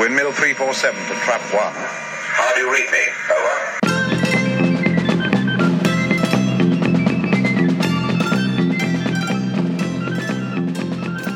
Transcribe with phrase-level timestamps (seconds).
[0.00, 1.74] Windmill 347 for trap one.
[1.76, 3.04] How do you read me?
[3.36, 3.76] Over.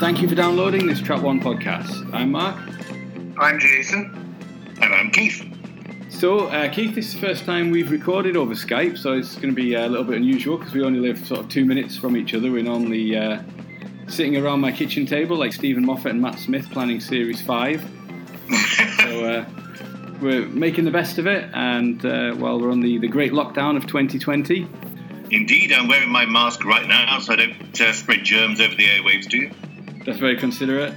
[0.01, 2.11] Thank you for downloading this Trap One podcast.
[2.15, 2.57] I'm Mark.
[3.37, 4.35] I'm Jason.
[4.81, 5.45] And I'm Keith.
[6.09, 9.51] So, uh, Keith, this is the first time we've recorded over Skype, so it's going
[9.51, 12.17] to be a little bit unusual because we only live sort of two minutes from
[12.17, 12.51] each other.
[12.51, 13.43] We're normally uh,
[14.09, 17.94] sitting around my kitchen table like Steven Moffat and Matt Smith planning Series 5.
[20.25, 23.77] We're making the best of it, and uh, while we're on the, the great lockdown
[23.77, 24.67] of 2020,
[25.31, 28.85] Indeed, I'm wearing my mask right now so I don't uh, spread germs over the
[28.85, 29.51] airwaves do you.
[30.05, 30.95] that's very considerate.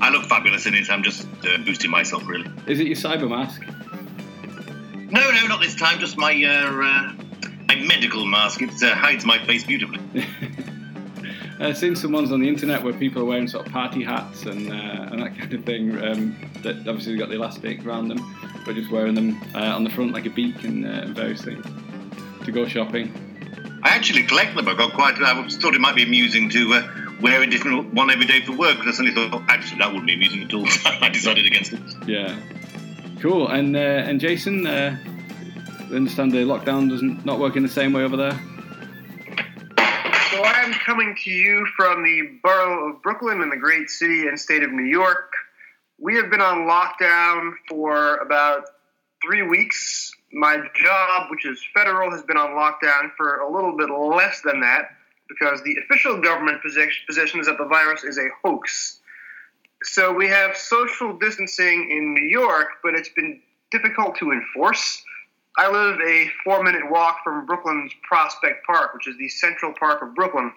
[0.00, 0.90] I look fabulous in it.
[0.90, 2.50] I'm just uh, boosting myself, really.
[2.66, 3.62] Is it your cyber mask?
[5.10, 5.98] No, no, not this time.
[5.98, 7.12] Just my uh, uh,
[7.68, 8.62] my medical mask.
[8.62, 10.00] It uh, hides my face beautifully.
[11.60, 14.44] I've seen some ones on the internet where people are wearing sort of party hats
[14.44, 18.18] and, uh, and that kind of thing um, that obviously got the elastic around them,
[18.64, 21.64] but just wearing them uh, on the front like a beak and uh, various things
[22.44, 23.12] to go shopping.
[23.84, 24.66] I actually collect them.
[24.66, 25.20] I got quite.
[25.20, 26.88] I thought it might be amusing to uh,
[27.20, 28.78] wear a different one every day for work.
[28.78, 30.66] But I suddenly thought, oh, actually, that wouldn't be amusing at all.
[31.02, 31.80] I decided against it.
[32.06, 32.34] Yeah,
[33.20, 33.48] cool.
[33.48, 34.98] And uh, and Jason, uh,
[35.78, 38.40] I understand the lockdown doesn't not work in the same way over there.
[40.34, 44.38] So I'm coming to you from the borough of Brooklyn in the great city and
[44.38, 45.30] state of New York.
[46.00, 48.64] We have been on lockdown for about
[49.24, 50.12] three weeks.
[50.32, 54.58] My job, which is federal, has been on lockdown for a little bit less than
[54.62, 54.88] that
[55.28, 58.98] because the official government posi- position is that the virus is a hoax.
[59.84, 65.03] So we have social distancing in New York, but it's been difficult to enforce.
[65.56, 70.02] I live a four minute walk from Brooklyn's Prospect Park, which is the central park
[70.02, 70.52] of Brooklyn,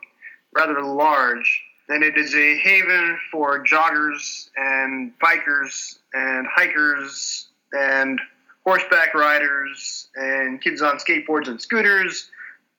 [0.55, 1.61] rather large.
[1.89, 8.19] And it is a haven for joggers and bikers and hikers and
[8.65, 12.31] horseback riders and kids on skateboards and scooters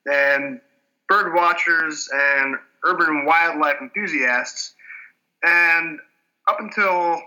[0.04, 0.60] and
[1.08, 4.74] bird watchers and urban wildlife enthusiasts.
[5.44, 6.00] And
[6.48, 7.22] up until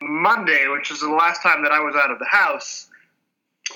[0.00, 2.88] Monday, which is the last time that I was out of the house,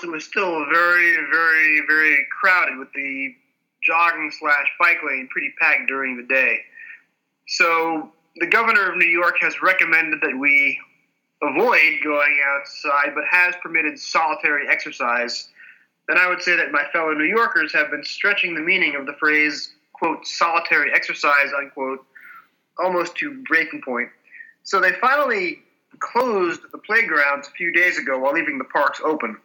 [0.03, 3.35] it was still very, very, very crowded with the
[3.83, 6.59] jogging slash bike lane pretty packed during the day.
[7.47, 10.79] So the governor of New York has recommended that we
[11.41, 15.49] avoid going outside, but has permitted solitary exercise.
[16.07, 19.05] Then I would say that my fellow New Yorkers have been stretching the meaning of
[19.05, 22.05] the phrase, quote, solitary exercise, unquote,
[22.77, 24.09] almost to breaking point.
[24.63, 25.59] So they finally
[25.99, 29.37] closed the playgrounds a few days ago while leaving the parks open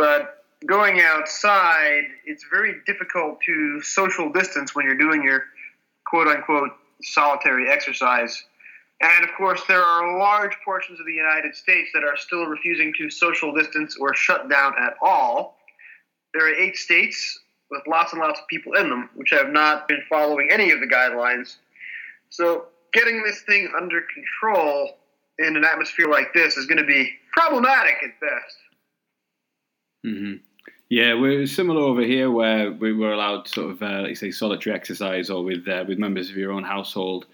[0.00, 5.42] but going outside, it's very difficult to social distance when you're doing your
[6.06, 6.70] quote unquote
[7.02, 8.42] solitary exercise.
[9.02, 12.94] And of course, there are large portions of the United States that are still refusing
[12.96, 15.58] to social distance or shut down at all.
[16.32, 17.38] There are eight states
[17.70, 20.80] with lots and lots of people in them, which have not been following any of
[20.80, 21.56] the guidelines.
[22.30, 24.96] So, getting this thing under control
[25.38, 28.56] in an atmosphere like this is going to be problematic at best.
[30.02, 30.34] Hmm
[30.88, 34.74] Yeah, we're similar over here where we were allowed sort of, uh, like say, solitary
[34.74, 37.26] exercise or with uh, with members of your own household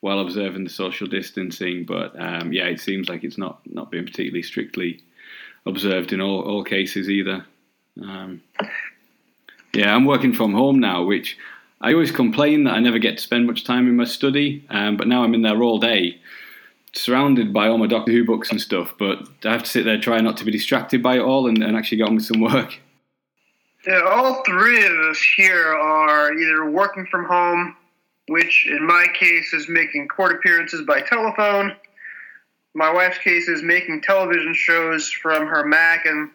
[0.00, 1.84] while observing the social distancing.
[1.84, 5.02] But um, yeah, it seems like it's not not being particularly strictly
[5.66, 7.44] observed in all, all cases either.
[8.00, 8.42] Um,
[9.74, 11.36] yeah, I'm working from home now, which
[11.80, 14.96] I always complain that I never get to spend much time in my study, um,
[14.96, 16.20] but now I'm in there all day,
[16.98, 18.94] surrounded by all my Doctor Who books and stuff.
[18.98, 21.62] But I have to sit there trying not to be distracted by it all and,
[21.62, 22.78] and actually get on with some work.
[23.86, 27.76] Yeah, all three of us here are either working from home,
[28.28, 31.74] which in my case is making court appearances by telephone.
[32.74, 36.30] My wife's case is making television shows from her Mac, and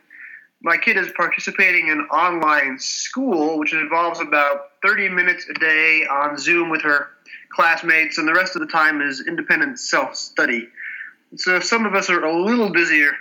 [0.61, 6.37] my kid is participating in online school, which involves about 30 minutes a day on
[6.37, 7.09] Zoom with her
[7.53, 10.67] classmates, and the rest of the time is independent self study.
[11.35, 13.11] So some of us are a little busier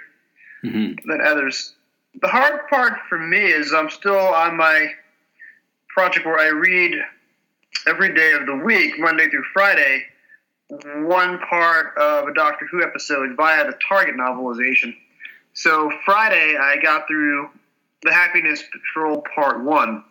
[0.62, 1.74] hmm than others.
[2.20, 4.88] The hard part for me is I'm still on my
[5.88, 6.94] project where I read
[7.86, 10.04] every day of the week, Monday through Friday,
[10.68, 14.94] one part of a Doctor Who episode via the Target novelization.
[15.54, 17.50] So Friday, I got through
[18.02, 20.04] the Happiness Patrol Part 1.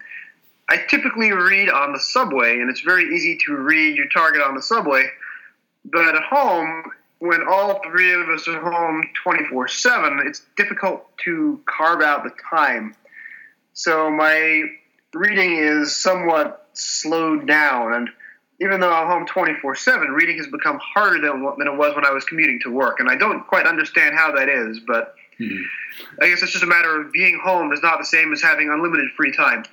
[0.71, 4.55] I typically read on the subway, and it's very easy to read your target on
[4.55, 5.03] the subway.
[5.83, 6.83] But at home,
[7.19, 12.31] when all three of us are home 24 7, it's difficult to carve out the
[12.49, 12.95] time.
[13.73, 14.63] So my
[15.13, 18.09] reading is somewhat slowed down, and
[18.61, 22.05] even though I'm home 24 7, reading has become harder than, than it was when
[22.05, 23.01] I was commuting to work.
[23.01, 25.61] And I don't quite understand how that is, but Hmm.
[26.21, 28.69] I guess it's just a matter of being home is not the same as having
[28.69, 29.63] unlimited free time.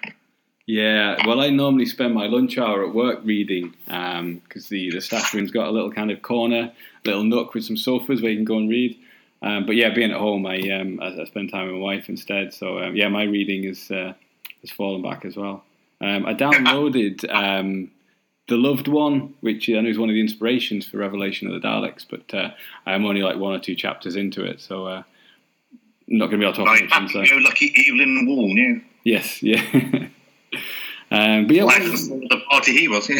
[0.68, 5.32] Yeah, well, I normally spend my lunch hour at work reading because the, the staff
[5.32, 6.74] room's got a little kind of corner,
[7.06, 8.98] little nook with some sofas where you can go and read.
[9.40, 12.10] Um, but yeah, being at home, I, um, I, I spend time with my wife
[12.10, 12.52] instead.
[12.52, 14.12] So um, yeah, my reading is uh,
[14.60, 15.64] has fallen back as well.
[16.02, 17.90] Um, I downloaded um,
[18.48, 21.66] the Loved One, which I know is one of the inspirations for Revelation of the
[21.66, 22.50] Daleks, but uh,
[22.84, 25.02] I'm only like one or two chapters into it, so uh,
[26.10, 26.92] I'm not going to be able to talk about it.
[26.92, 27.30] happy inside.
[27.30, 28.74] go lucky Evelyn Waugh, yeah.
[29.02, 30.08] Yes, yeah.
[31.10, 33.10] um, but yeah, one- the party he was.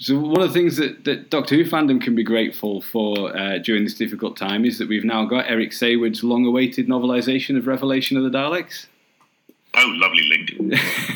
[0.00, 3.58] So one of the things that, that Doctor Who fandom can be grateful for uh,
[3.58, 8.16] during this difficult time is that we've now got Eric Saward's long-awaited novelisation of Revelation
[8.16, 8.86] of the Daleks.
[9.74, 10.46] oh, lovely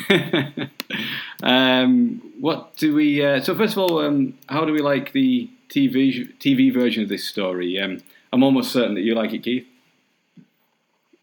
[0.09, 0.69] link.
[1.43, 3.23] um, what do we?
[3.23, 7.09] Uh, so first of all, um, how do we like the TV TV version of
[7.09, 7.79] this story?
[7.79, 8.03] Um,
[8.33, 9.65] I'm almost certain that you like it, Keith.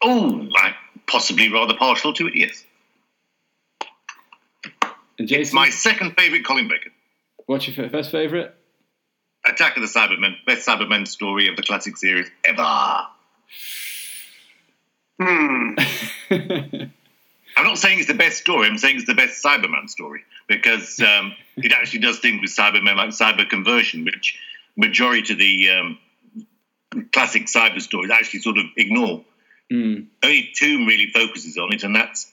[0.02, 0.74] Oh, I'm
[1.06, 2.64] possibly rather partial to it, yes.
[5.20, 6.88] And It's my second favourite Colin Baker.
[7.44, 8.52] what's your f- first favourite?
[9.44, 13.06] Attack of the Cybermen, best Cybermen story of the classic series ever.
[15.20, 15.74] Hmm.
[16.30, 18.66] I'm not saying it's the best story.
[18.66, 22.96] I'm saying it's the best Cyberman story because um, it actually does things with Cybermen
[22.96, 24.38] like cyber conversion, which
[24.74, 25.98] majority of the um,
[27.12, 29.22] classic cyber stories actually sort of ignore.
[29.70, 30.06] Mm.
[30.22, 32.32] Only Tomb really focuses on it, and that's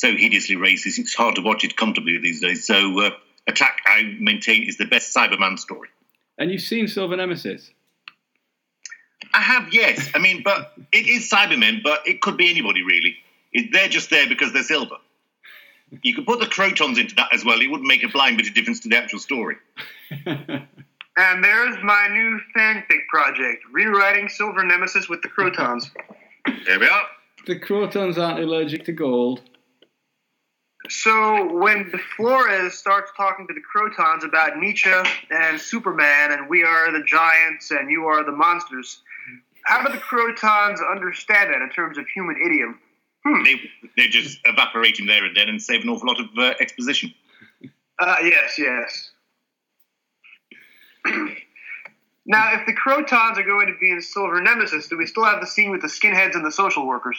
[0.00, 0.98] so hideously racist.
[0.98, 2.66] It's hard to watch it comfortably these days.
[2.66, 3.10] So, uh,
[3.46, 5.88] Attack, I maintain, is the best Cyberman story.
[6.38, 7.70] And you've seen Silver Nemesis.
[9.34, 10.08] I have, yes.
[10.14, 13.16] I mean, but it is Cybermen, but it could be anybody really.
[13.52, 14.96] It, they're just there because they're silver.
[16.02, 17.60] You could put the Crotons into that as well.
[17.60, 19.56] It wouldn't make a blind bit of difference to the actual story.
[21.16, 25.90] And there's my new fanfic project, rewriting Silver Nemesis with the Crotons.
[26.64, 27.02] There we are.
[27.46, 29.42] the Crotons aren't allergic to gold.
[30.90, 34.90] So when Flores starts talking to the Crotons about Nietzsche
[35.30, 39.00] and Superman and we are the giants and you are the monsters,
[39.64, 42.80] how do the Crotons understand that in terms of human idiom?
[43.44, 43.60] They,
[43.96, 47.14] they're just evaporating there and then and save an awful lot of uh, exposition.
[48.00, 49.10] Uh, yes, yes.
[52.26, 55.40] now, if the Crotons are going to be in Silver Nemesis, do we still have
[55.40, 57.16] the scene with the skinheads and the social workers?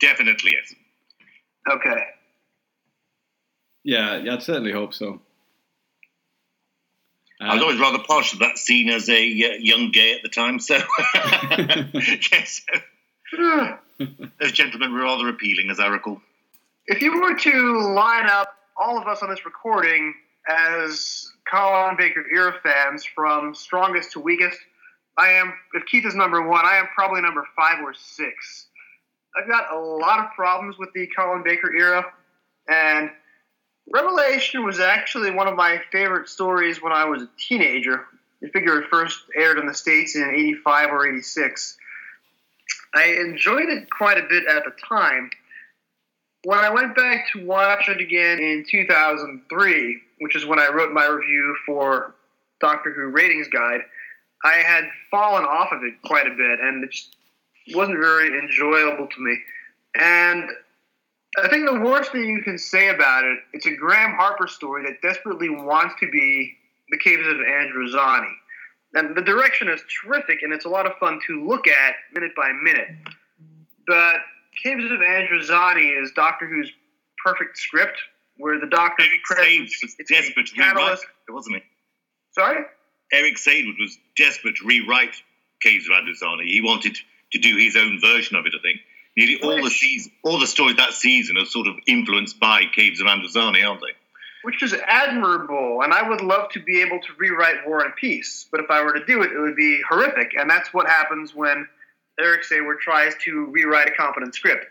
[0.00, 0.72] Definitely, yes.
[1.68, 2.04] Okay.
[3.84, 5.20] Yeah, yeah, I'd certainly hope so.
[7.40, 10.22] I was Uh, always rather partial to that scene as a uh, young gay at
[10.22, 10.74] the time, so
[11.94, 12.62] yes,
[14.40, 16.20] those gentlemen were rather appealing, as I recall.
[16.86, 20.14] If you were to line up all of us on this recording
[20.48, 24.58] as Colin Baker era fans from strongest to weakest,
[25.16, 28.66] I am, if Keith is number one, I am probably number five or six.
[29.36, 32.04] I've got a lot of problems with the Colin Baker era,
[32.68, 33.10] and
[33.92, 38.06] Revelation was actually one of my favorite stories when I was a teenager.
[38.42, 41.76] I figure it first aired in the States in 85 or 86.
[42.94, 45.30] I enjoyed it quite a bit at the time.
[46.44, 50.92] When I went back to watch it again in 2003, which is when I wrote
[50.92, 52.14] my review for
[52.60, 53.80] Doctor Who Ratings Guide,
[54.44, 57.16] I had fallen off of it quite a bit, and it just
[57.74, 59.38] wasn't very enjoyable to me.
[59.96, 60.48] And
[61.38, 64.82] I think the worst thing you can say about it, it's a Graeme Harper story
[64.84, 66.56] that desperately wants to be
[66.90, 68.32] the Caves of Androzani.
[68.94, 72.32] And the direction is terrific, and it's a lot of fun to look at minute
[72.36, 72.88] by minute.
[73.86, 74.16] But
[74.62, 76.72] Caves of Andrew Androzani is Doctor Who's
[77.24, 77.98] perfect script,
[78.36, 81.62] where the Doctor Eric Sage was desperate to rewrite it, wasn't he?
[82.32, 82.64] Sorry?
[83.12, 85.14] Eric Saward was desperate to rewrite
[85.62, 86.46] Caves of Andrew Androzani.
[86.46, 86.96] He wanted
[87.32, 88.80] to do his own version of it, I think.
[89.26, 93.00] Nearly all the season, all the stories that season are sort of influenced by Caves
[93.00, 93.94] of Androzani, aren't they?
[94.42, 98.46] which is admirable, and I would love to be able to rewrite War and Peace.
[98.50, 101.34] But if I were to do it, it would be horrific, and that's what happens
[101.34, 101.68] when
[102.18, 104.66] Eric Saward tries to rewrite a competent script.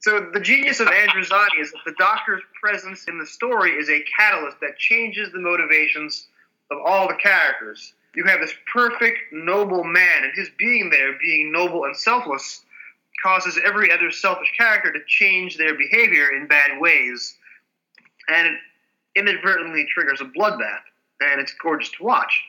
[0.00, 4.02] So the genius of Androzani is that the Doctor's presence in the story is a
[4.18, 6.26] catalyst that changes the motivations
[6.72, 7.94] of all the characters.
[8.16, 12.64] You have this perfect, noble man, and his being there, being noble and selfless,
[13.22, 17.36] causes every other selfish character to change their behavior in bad ways.
[18.28, 18.58] And it
[19.16, 20.82] inadvertently triggers a bloodbath,
[21.20, 22.42] and it's gorgeous to watch.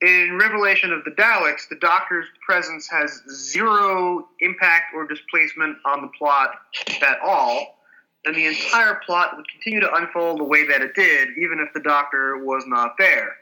[0.00, 6.08] In Revelation of the Daleks, the Doctor's presence has zero impact or displacement on the
[6.18, 6.56] plot
[7.02, 7.78] at all.
[8.24, 11.72] and the entire plot would continue to unfold the way that it did, even if
[11.74, 13.36] the Doctor was not there.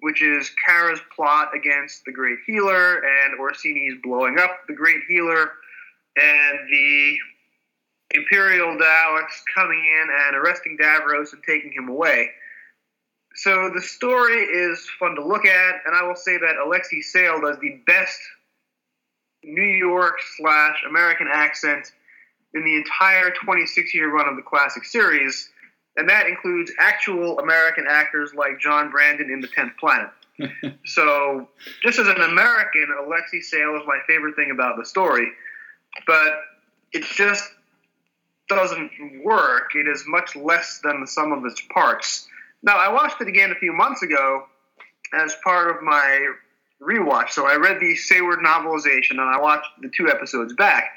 [0.00, 5.52] Which is Kara's plot against the Great Healer, and Orcini's blowing up the Great Healer,
[6.16, 7.16] and the
[8.12, 12.30] Imperial Daleks coming in and arresting Davros and taking him away.
[13.34, 17.40] So the story is fun to look at, and I will say that Alexei Sayle
[17.40, 18.18] does the best
[19.44, 21.92] New York slash American accent
[22.54, 25.50] in the entire 26 year run of the classic series,
[25.96, 30.10] and that includes actual American actors like John Brandon in The Tenth Planet.
[30.86, 31.48] so,
[31.82, 35.28] just as an American, Alexei Sayle is my favorite thing about the story,
[36.06, 36.40] but
[36.92, 37.44] it just
[38.48, 38.90] doesn't
[39.24, 39.74] work.
[39.74, 42.28] It is much less than the sum of its parts.
[42.62, 44.46] Now, I watched it again a few months ago
[45.12, 46.32] as part of my
[46.80, 47.30] rewatch.
[47.30, 50.90] So I read the Saward novelization and I watched the two episodes back.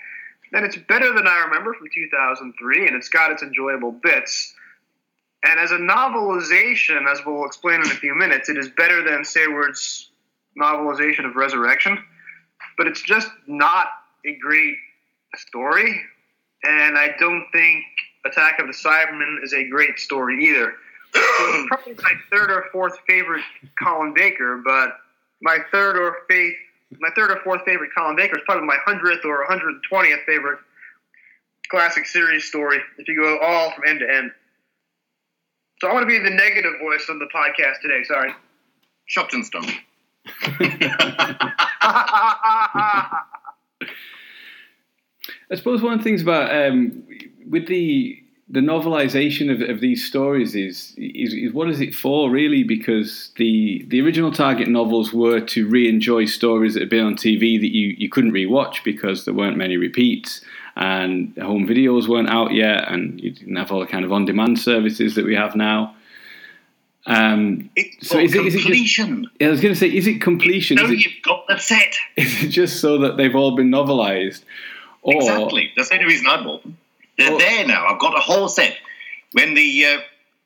[0.52, 4.54] And it's better than I remember from 2003, and it's got its enjoyable bits.
[5.44, 9.22] And as a novelization, as we'll explain in a few minutes, it is better than
[9.22, 10.10] Saward's
[10.60, 12.04] novelization of Resurrection.
[12.78, 13.88] But it's just not
[14.26, 14.76] a great
[15.38, 16.02] story.
[16.64, 17.84] And I don't think
[18.26, 20.74] Attack of the Cybermen is a great story either.
[21.14, 23.44] So it's probably my third or fourth favorite
[23.82, 24.98] Colin Baker, but
[25.42, 26.54] my third or faith,
[27.00, 30.60] my third or fourth favorite Colin Baker is probably my hundredth or 120th favorite
[31.72, 32.80] classic series story.
[32.98, 34.32] If you go all from end to end.
[35.82, 38.04] So I want to be the negative voice on the podcast today.
[38.04, 38.34] Sorry.
[39.10, 39.72] Shopton Stone.
[45.52, 47.04] I suppose one of the things about um,
[47.48, 52.32] with the the novelization of, of these stories is, is, is what is it for
[52.32, 52.64] really?
[52.64, 57.60] Because the the original target novels were to re-enjoy stories that had been on TV
[57.60, 60.42] that you, you couldn't re-watch because there weren't many repeats
[60.76, 64.58] and home videos weren't out yet and you didn't have all the kind of on-demand
[64.58, 65.96] services that we have now.
[67.06, 69.00] Um, it's so is it, is it just,
[69.40, 70.76] yeah, I was going to say, is it completion?
[70.76, 71.96] No, is it, you've got the set.
[72.18, 74.44] Is it just so that they've all been novelized?
[75.02, 75.72] Or, exactly.
[75.76, 76.78] That's the only reason I bought them.
[77.18, 77.86] They're there now.
[77.86, 78.78] I've got a whole set.
[79.34, 79.98] When the uh,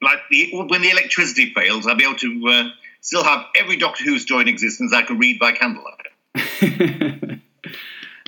[0.01, 2.69] like the when the electricity fails, I'll be able to uh,
[3.01, 6.07] still have every Doctor Who story in existence I can read by candlelight.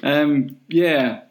[0.03, 1.21] um, yeah,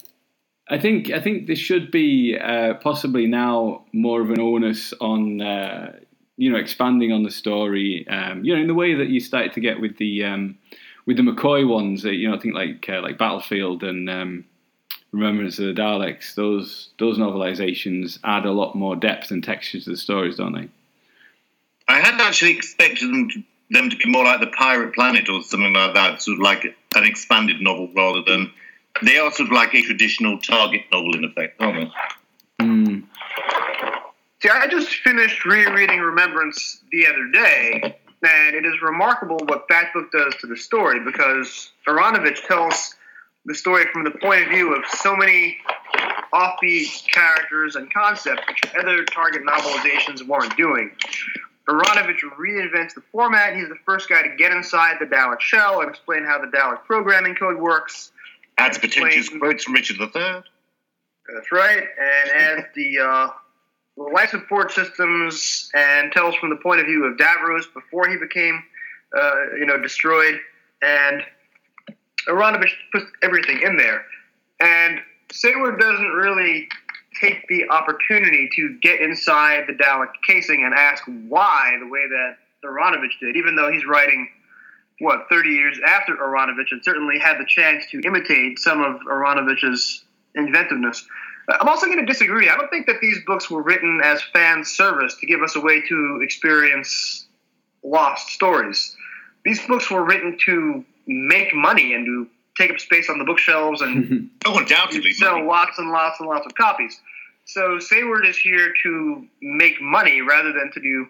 [0.68, 5.40] I think I think there should be uh, possibly now more of an onus on
[5.40, 5.92] uh,
[6.36, 8.06] you know expanding on the story.
[8.08, 10.58] Um, you know, in the way that you started to get with the um,
[11.06, 12.04] with the McCoy ones.
[12.04, 14.44] you know, I think like uh, like Battlefield and um,
[15.14, 19.90] Remembrance of the Daleks, those those novelizations add a lot more depth and texture to
[19.90, 20.68] the stories, don't they?
[21.86, 25.40] I had actually expected them to, them to be more like the Pirate Planet or
[25.42, 26.64] something like that, sort of like
[26.96, 28.50] an expanded novel rather than
[29.02, 31.92] they are sort of like a traditional Target novel in effect, aren't
[32.58, 32.64] they?
[32.64, 33.04] Mm.
[34.42, 39.92] See, I just finished rereading Remembrance the other day, and it is remarkable what that
[39.94, 42.96] book does to the story because Aaronovitch tells
[43.44, 45.58] the story from the point of view of so many
[46.32, 50.90] offbeat characters and concepts which other target novelizations weren't doing.
[51.68, 53.56] Aaronovitch reinvents the format.
[53.56, 56.84] He's the first guy to get inside the Dalek shell and explain how the Dalek
[56.84, 58.12] programming code works.
[58.58, 60.42] Adds pretentious quotes from Richard III.
[61.32, 63.28] That's right, and adds the uh,
[63.96, 68.62] life support systems and tells from the point of view of Davros before he became,
[69.18, 70.38] uh, you know, destroyed,
[70.82, 71.22] and
[72.28, 74.04] Aaronovitch puts everything in there.
[74.60, 75.00] And
[75.32, 76.68] Saward doesn't really
[77.20, 82.36] take the opportunity to get inside the Dalek casing and ask why the way that
[82.64, 84.28] Aaronovitch did, even though he's writing,
[85.00, 90.04] what, 30 years after Aaronovitch and certainly had the chance to imitate some of Aaronovitch's
[90.34, 91.06] inventiveness.
[91.48, 92.48] I'm also going to disagree.
[92.48, 95.60] I don't think that these books were written as fan service to give us a
[95.60, 97.26] way to experience
[97.82, 98.96] lost stories.
[99.44, 103.80] These books were written to make money and to take up space on the bookshelves
[103.82, 105.46] and oh, undoubtedly sell money.
[105.46, 107.00] lots and lots and lots of copies.
[107.46, 111.06] So Saward is here to make money rather than to do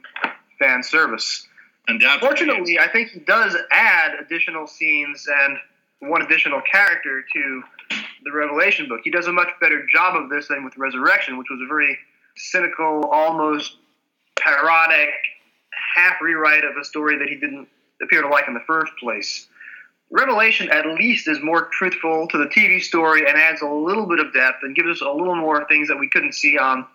[0.58, 1.46] fan service.
[1.86, 2.26] Undoubtedly.
[2.26, 5.58] Fortunately, I think he does add additional scenes and
[6.00, 7.62] one additional character to
[8.24, 9.00] the Revelation book.
[9.04, 11.98] He does a much better job of this than with Resurrection, which was a very
[12.36, 13.76] cynical, almost
[14.36, 15.10] parodic
[15.94, 17.68] half rewrite of a story that he didn't
[18.02, 19.46] appear to like in the first place.
[20.10, 24.20] Revelation at least is more truthful to the TV story and adds a little bit
[24.20, 26.86] of depth and gives us a little more things that we couldn't see on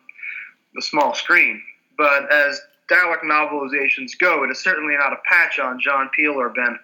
[0.75, 1.61] the small screen.
[1.97, 6.49] But as Dalek novelizations go, it is certainly not a patch on John Peel or
[6.49, 6.79] Ben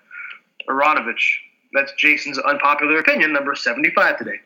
[0.69, 1.37] Aaronovitch.
[1.73, 4.39] That's Jason's unpopular opinion, number 75 today.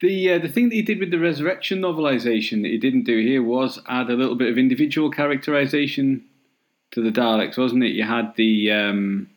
[0.00, 3.20] The uh, the thing that he did with the resurrection novelization that he didn't do
[3.20, 6.24] here was add a little bit of individual characterization
[6.92, 7.88] to the Daleks, wasn't it?
[7.88, 9.28] You had the um,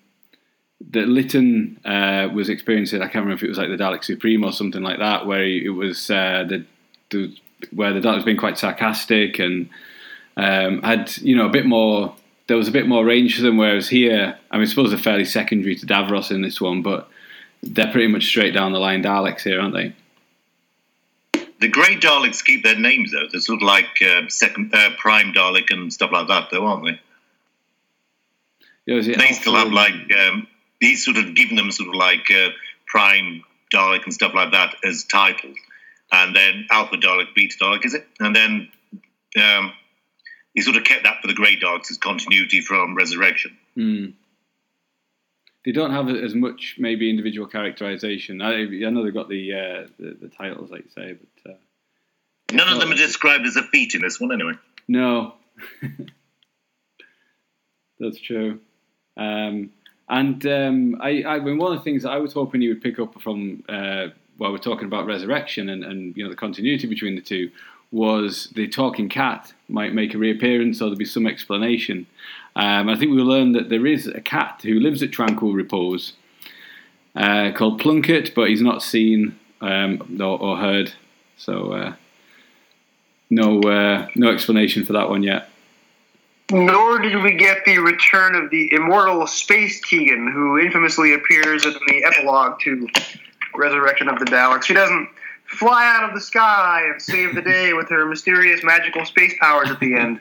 [0.90, 3.02] that Lytton uh, was experiencing.
[3.02, 5.44] I can't remember if it was like the Dalek Supreme or something like that, where
[5.44, 6.66] it was uh, the,
[7.10, 7.36] the
[7.72, 9.70] where the Dalek was being quite sarcastic and
[10.38, 12.16] um, had you know a bit more.
[12.48, 15.00] There was a bit more range to them, whereas here, I mean, I suppose they're
[15.00, 17.08] fairly secondary to Davros in this one, but
[17.64, 19.94] they're pretty much straight down the line Daleks here, aren't they?
[21.62, 23.28] The Grey Daleks keep their names though.
[23.32, 26.86] They're sort of like uh, second uh, Prime Dalek and stuff like that, though, aren't
[26.86, 27.00] they?
[28.88, 30.48] Yeah, They still have like um,
[30.82, 32.50] he's sort of given them sort of like uh,
[32.88, 35.56] Prime Dalek and stuff like that as titles,
[36.12, 38.06] and then Alpha Dalek, Beta Dalek, is it?
[38.20, 38.70] And then
[39.42, 39.72] um,
[40.54, 43.58] he sort of kept that for the Grey Daleks as continuity from Resurrection.
[43.76, 44.06] Hmm.
[45.64, 48.42] They don't have as much maybe individual characterization.
[48.42, 51.56] I, I know they've got the, uh, the the titles, like you say, but uh,
[52.52, 54.54] None of them are described as a feat in this one, anyway.
[54.88, 55.36] no,
[58.00, 58.60] that's true.
[59.16, 59.70] Um,
[60.12, 62.84] and um, I, I mean, one of the things that I was hoping you would
[62.84, 66.86] pick up from uh, while we're talking about resurrection and, and you know the continuity
[66.86, 67.50] between the two
[67.92, 72.06] was the talking cat might make a reappearance or there'll be some explanation.
[72.58, 76.14] Um, I think we learned that there is a cat who lives at Tranquil Repose
[77.16, 80.92] uh, called Plunkett, but he's not seen um, or, or heard.
[81.38, 81.94] So uh,
[83.30, 85.51] no uh, no explanation for that one yet.
[86.52, 91.74] Nor did we get the return of the immortal Space Tegan, who infamously appears in
[91.88, 92.88] the epilogue to
[93.56, 94.64] Resurrection of the Daleks.
[94.64, 95.10] She doesn't
[95.46, 99.70] fly out of the sky and save the day with her mysterious magical space powers
[99.70, 100.20] at the end,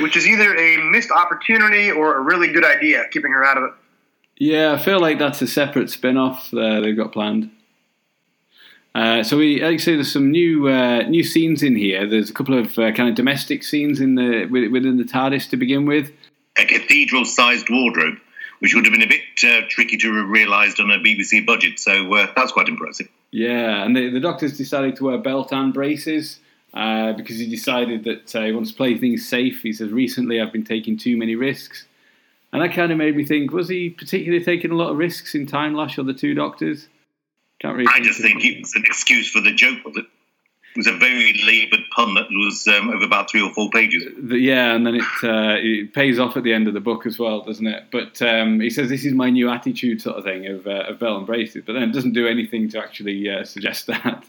[0.00, 3.64] which is either a missed opportunity or a really good idea, keeping her out of
[3.64, 3.70] it.
[4.38, 7.50] Yeah, I feel like that's a separate spin-off uh, they've got planned.
[8.96, 12.06] Uh, so we, like I say, there's some new uh, new scenes in here.
[12.08, 15.58] There's a couple of uh, kind of domestic scenes in the within the TARDIS to
[15.58, 16.10] begin with.
[16.56, 18.16] A cathedral-sized wardrobe,
[18.60, 21.78] which would have been a bit uh, tricky to have realised on a BBC budget.
[21.78, 23.08] So uh, that's quite impressive.
[23.32, 26.40] Yeah, and the, the doctor's decided to wear belt and braces
[26.72, 29.60] uh, because he decided that uh, he wants to play things safe.
[29.60, 31.84] He says, recently I've been taking too many risks.
[32.50, 35.34] And that kind of made me think, was he particularly taking a lot of risks
[35.34, 36.88] in Timelash or the two doctors?
[37.60, 38.44] Can't really I just think much.
[38.44, 40.04] it was an excuse for the joke, was it?
[40.74, 44.04] It was a very laboured pun that was um, over about three or four pages.
[44.18, 47.06] The- yeah, and then it, uh, it pays off at the end of the book
[47.06, 47.84] as well, doesn't it?
[47.90, 50.98] But um, he says this is my new attitude, sort of thing, of, uh, of
[50.98, 51.62] belt and braces.
[51.64, 54.24] But then it doesn't do anything to actually uh, suggest that.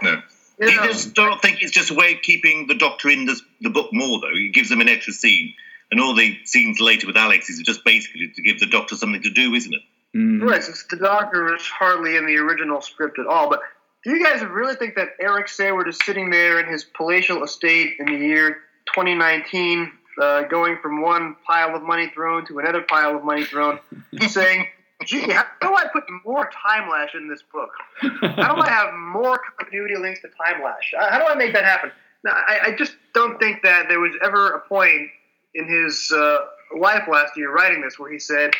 [0.00, 0.22] No.
[0.58, 0.68] Yeah.
[0.70, 3.70] You just don't think it's just a way of keeping the Doctor in the, the
[3.70, 4.30] book more, though.
[4.32, 5.52] It gives them an extra scene.
[5.90, 9.22] And all the scenes later with Alex is just basically to give the Doctor something
[9.22, 9.82] to do, isn't it?
[10.16, 10.42] Mm.
[10.42, 13.50] Right, since the Doctor is hardly in the original script at all.
[13.50, 13.60] But
[14.04, 17.96] do you guys really think that Eric Saward is sitting there in his palatial estate
[17.98, 18.58] in the year
[18.94, 23.78] 2019, uh, going from one pile of money thrown to another pile of money thrown,
[24.28, 24.66] saying,
[25.04, 27.70] gee, how do I put more Timelash in this book?
[28.00, 30.98] How do I have more continuity links to Timelash?
[30.98, 31.90] How do I make that happen?
[32.24, 35.10] Now, I, I just don't think that there was ever a point
[35.54, 36.38] in his uh,
[36.76, 38.54] life last year writing this where he said,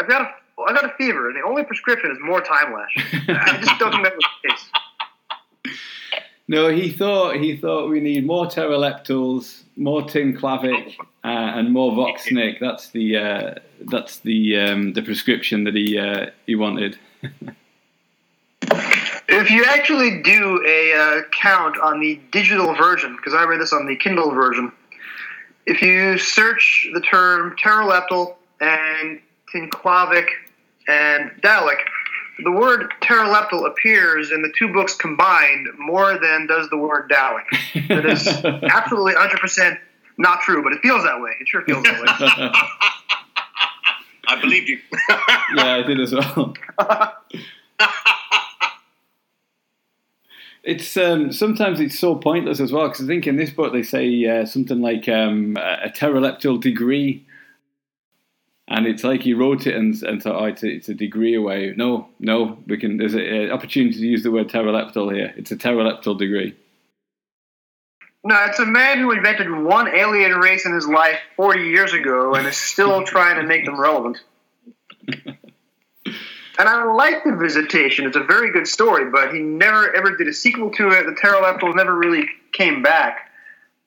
[0.00, 0.30] I've got a
[0.62, 2.88] I got a fever, and the only prescription is more Timelash.
[3.28, 5.74] I just don't think that was the case.
[6.48, 12.58] No, he thought he thought we need more Terileptils, more tinclavic, uh, and more voxnic.
[12.60, 13.54] That's the uh,
[13.90, 16.98] that's the um, the prescription that he uh, he wanted.
[19.32, 23.72] If you actually do a uh, count on the digital version, because I read this
[23.72, 24.72] on the Kindle version,
[25.66, 29.20] if you search the term Terileptil and
[29.54, 30.28] tinclavic
[30.88, 31.78] and Dalek,
[32.42, 37.88] the word Terileptil appears in the two books combined more than does the word Dalek.
[37.88, 38.26] That is
[38.72, 39.78] absolutely 100%
[40.18, 41.30] not true, but it feels that way.
[41.40, 42.06] It sure feels that way.
[44.28, 44.78] I believed you.
[45.56, 46.54] yeah, I did as well.
[50.62, 53.82] It's um, sometimes it's so pointless as well because I think in this book they
[53.82, 57.26] say uh, something like um, a a Terileptil degree,
[58.70, 61.34] and it's like he wrote it and, and thought, oh, it's a, it's a degree
[61.34, 61.74] away.
[61.76, 62.96] No, no, we can.
[62.96, 65.34] There's an opportunity to use the word Terileptil here.
[65.36, 66.56] It's a Terileptil degree.
[68.22, 72.34] No, it's a man who invented one alien race in his life 40 years ago
[72.34, 74.18] and is still trying to make them relevant.
[76.60, 78.06] And I like the visitation.
[78.06, 81.06] It's a very good story, but he never ever did a sequel to it.
[81.06, 83.29] The Terileptils never really came back.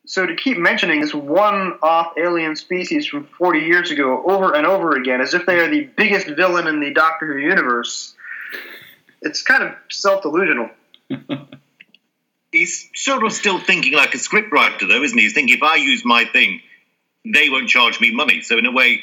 [0.06, 4.98] So to keep mentioning this one-off alien species from 40 years ago over and over
[4.98, 8.14] again, as if they are the biggest villain in the Doctor Who universe,
[9.22, 10.70] it's kind of self-delusional.
[12.52, 15.24] He's sort of still thinking like a scriptwriter, though, isn't he?
[15.24, 16.62] He's thinking if I use my thing,
[17.26, 18.42] they won't charge me money.
[18.42, 19.02] So in a way,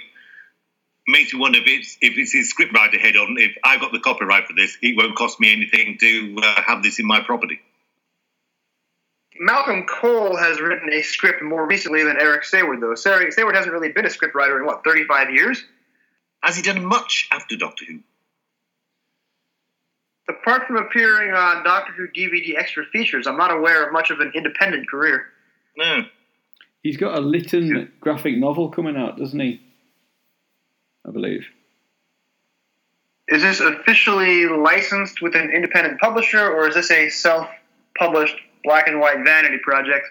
[1.08, 3.36] makes me wonder if it's if it's his scriptwriter head on.
[3.38, 6.82] If I've got the copyright for this, it won't cost me anything to uh, have
[6.82, 7.60] this in my property.
[9.42, 12.94] Malcolm Cole has written a script more recently than Eric Saward, though.
[12.94, 15.64] Sarah, Saward hasn't really been a scriptwriter in what 35 years.
[16.42, 18.00] Has he done much after Doctor Who?
[20.28, 24.20] Apart from appearing on Doctor Who DVD extra features, I'm not aware of much of
[24.20, 25.24] an independent career.
[25.74, 26.02] No.
[26.82, 29.62] He's got a Lytton graphic novel coming out, doesn't he?
[31.08, 31.46] I believe.
[33.28, 39.00] Is this officially licensed with an independent publisher, or is this a self-published black and
[39.00, 40.06] white vanity project?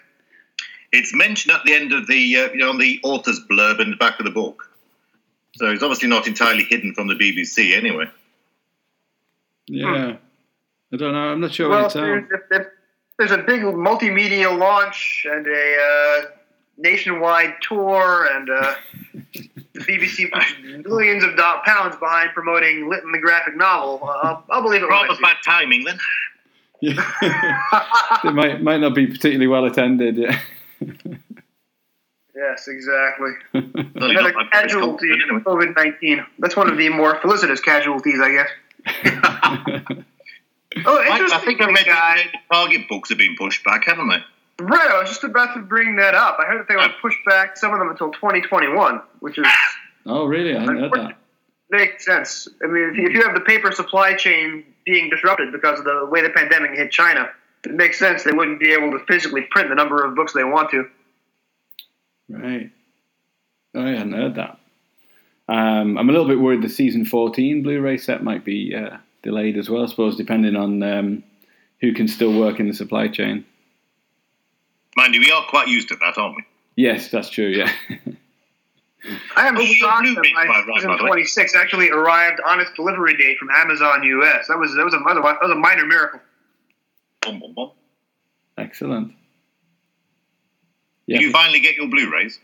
[0.92, 3.92] It's mentioned at the end of the uh, you know on the author's blurb in
[3.92, 4.70] the back of the book.
[5.56, 8.06] So it's obviously not entirely hidden from the BBC anyway.
[9.68, 10.16] Yeah.
[10.92, 11.32] I don't know.
[11.32, 12.40] I'm not sure Well, what it's there's, out.
[12.52, 12.68] if- if
[13.18, 16.26] there's a big multimedia launch and a uh,
[16.78, 18.76] nationwide tour, and uh,
[19.74, 21.36] the BBC puts millions of
[21.66, 24.00] pounds behind promoting Lytton the graphic novel.
[24.04, 26.00] Uh, I'll, I'll believe it when I Rather bad timing then.
[26.82, 26.94] Yeah.
[28.24, 30.18] it might might not be particularly well attended.
[30.18, 30.40] Yeah.
[32.36, 33.32] Yes, exactly.
[33.54, 35.44] Certainly Another not casualty of.
[35.44, 36.26] COVID nineteen.
[36.38, 40.06] That's one of the more felicitous casualties, I guess.
[40.86, 42.18] Oh, I, I think I read guy.
[42.18, 44.24] that the Target books have been pushed back, haven't they?
[44.64, 46.38] Right, I was just about to bring that up.
[46.40, 47.02] I heard that they would oh.
[47.02, 49.48] push back some of them until 2021, which is
[50.06, 50.56] oh, really?
[50.56, 51.18] I hadn't heard that.
[51.70, 52.48] Makes sense.
[52.64, 55.86] I mean, if you, if you have the paper supply chain being disrupted because of
[55.86, 57.30] the way the pandemic hit China,
[57.66, 60.44] it makes sense they wouldn't be able to physically print the number of books they
[60.44, 60.86] want to.
[62.30, 62.72] Right.
[63.76, 64.60] Oh, I hadn't heard that.
[65.48, 69.58] Um, I'm a little bit worried the season 14 Blu-ray set might be uh, delayed
[69.58, 69.84] as well.
[69.84, 71.24] I suppose depending on um,
[71.82, 73.46] who can still work in the supply chain.
[74.96, 76.44] Mind you, we are quite used to that, aren't we?
[76.76, 77.48] Yes, that's true.
[77.48, 77.72] Yeah.
[79.36, 81.10] I am Oh, shocked have that my right, season by the way.
[81.10, 84.48] 26 actually arrived on its delivery date from Amazon US.
[84.48, 86.20] That was that was a, that was a, that was a minor miracle.
[87.22, 87.72] Bum, bum, bum.
[88.58, 89.14] Excellent.
[91.08, 92.40] Did you finally get your Blu-rays?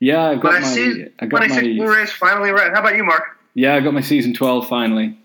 [0.00, 0.66] Yeah, I've got My my.
[0.66, 1.84] season I got 26 my.
[1.84, 2.72] Blu-rays finally read.
[2.72, 3.24] How about you, Mark?
[3.54, 5.18] Yeah, I got my season 12 finally.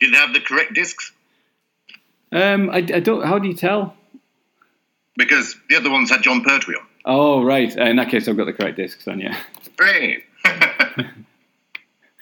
[0.00, 1.12] Did they have the correct discs?
[2.30, 3.24] Um, I, I don't.
[3.26, 3.96] How do you tell?
[5.16, 6.86] Because the other ones had Jon Pertwee on.
[7.04, 7.76] Oh, right.
[7.76, 9.20] Uh, in that case, I've got the correct discs then.
[9.20, 9.38] Yeah.
[9.76, 10.24] Great.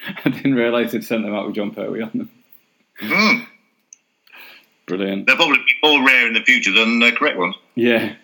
[0.25, 2.31] I didn't realise they'd sent them out with Jon Pertwee on them.
[3.01, 3.45] Hmm.
[4.87, 5.27] Brilliant.
[5.27, 7.57] They'll probably be more rare in the future than the correct ones.
[7.75, 8.15] Yeah.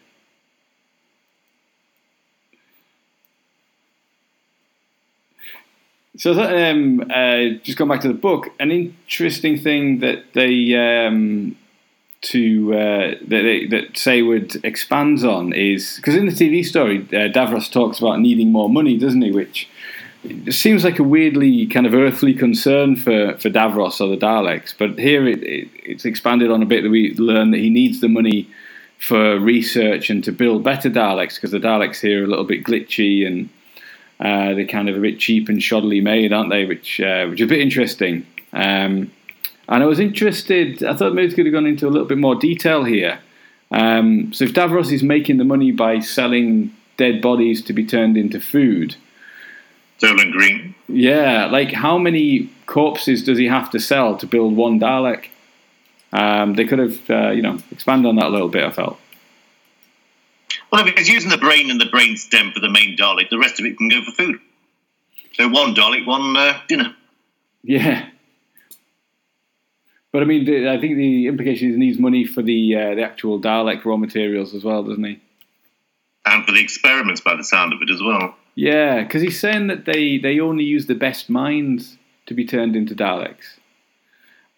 [6.16, 10.74] So that, um, uh, just going back to the book, an interesting thing that they
[10.74, 11.56] um,
[12.22, 17.70] to uh, that, that Saward expands on is because in the TV story, uh, Davros
[17.70, 19.30] talks about needing more money, doesn't he?
[19.30, 19.68] Which
[20.50, 24.98] seems like a weirdly kind of earthly concern for, for Davros or the Daleks, but
[24.98, 28.08] here it, it, it's expanded on a bit that we learn that he needs the
[28.08, 28.48] money
[28.98, 32.62] for research and to build better Daleks because the Daleks here are a little bit
[32.62, 33.48] glitchy and
[34.20, 36.64] uh, they're kind of a bit cheap and shoddily made, aren't they?
[36.64, 38.24] Which uh, which is a bit interesting.
[38.52, 39.10] Um,
[39.68, 40.82] and I was interested.
[40.82, 43.20] I thought maybe we could have gone into a little bit more detail here.
[43.70, 48.16] Um, so if Davros is making the money by selling dead bodies to be turned
[48.16, 48.96] into food,
[49.98, 50.74] Soylent Green.
[50.88, 55.26] yeah, like how many corpses does he have to sell to build one Dalek?
[56.12, 58.64] Um, they could have, uh, you know, expanded on that a little bit.
[58.64, 58.98] I felt.
[60.70, 63.38] Well, if it's using the brain and the brain stem for the main Dalek, the
[63.38, 64.40] rest of it can go for food.
[65.34, 66.94] So one Dalek, one uh, dinner.
[67.62, 68.08] Yeah.
[70.12, 72.94] But I mean, the, I think the implication is he needs money for the uh,
[72.94, 75.20] the actual Dalek raw materials as well, doesn't he?
[76.24, 78.36] And for the experiments, by the sound of it, as well.
[78.54, 81.96] Yeah, because he's saying that they, they only use the best minds
[82.26, 83.58] to be turned into Daleks.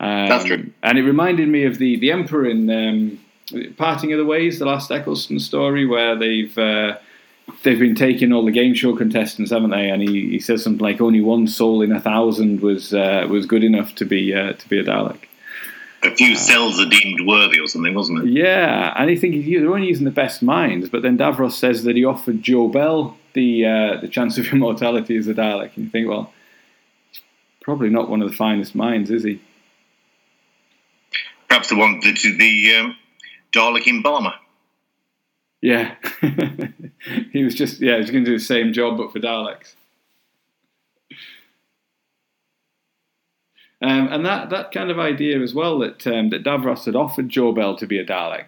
[0.01, 0.73] Um, That's true.
[0.83, 3.21] And it reminded me of the, the Emperor in um,
[3.77, 6.99] Parting of the Ways, the last Eccleston story, where they've uh,
[7.63, 9.89] they've been taking all the game show contestants, haven't they?
[9.89, 13.47] And he, he says something like only one soul in a thousand was uh, was
[13.47, 15.21] good enough to be uh, to be a Dalek.
[16.05, 18.33] A few cells are deemed worthy or something, wasn't it?
[18.33, 20.89] Yeah, and I think they're only using the best minds.
[20.89, 25.27] But then Davros says that he offered Jobel the uh, the chance of immortality as
[25.29, 26.33] a Dalek, and you think, well,
[27.63, 29.41] probably not one of the finest minds, is he?
[31.49, 32.97] Perhaps the one that the um,
[33.53, 34.35] Dalek embalmer.
[35.63, 35.95] Yeah,
[37.33, 39.75] he was just yeah, he was going to do the same job but for Daleks.
[43.85, 47.29] Um, and that, that kind of idea as well that um, that Davros had offered
[47.29, 48.47] Jobel to be a Dalek,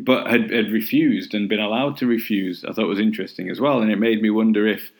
[0.00, 3.80] but had, had refused and been allowed to refuse, I thought was interesting as well.
[3.80, 4.90] And it made me wonder if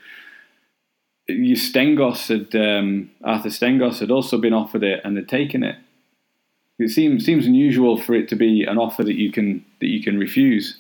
[1.28, 5.74] Stengos had um, Arthur Stengos had also been offered it and had taken it.
[6.78, 10.00] It seems seems unusual for it to be an offer that you can that you
[10.00, 10.78] can refuse.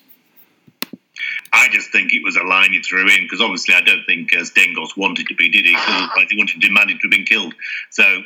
[1.52, 4.32] I just think it was a line he threw in because obviously I don't think
[4.32, 5.72] uh, Stengos wanted to be, did he?
[5.72, 7.52] Because he wanted demanded to have been killed.
[7.90, 8.22] So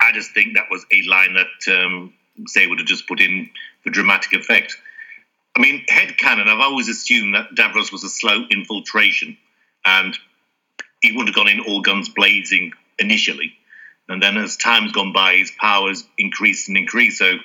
[0.00, 2.14] I just think that was a line that um,
[2.46, 3.50] Say would have just put in
[3.82, 4.76] for dramatic effect.
[5.56, 9.36] I mean, headcanon, I've always assumed that Davros was a slow infiltration
[9.84, 10.16] and
[11.00, 13.52] he would have gone in all guns blazing initially.
[14.08, 17.18] And then as time's gone by, his powers increased and increased.
[17.18, 17.38] So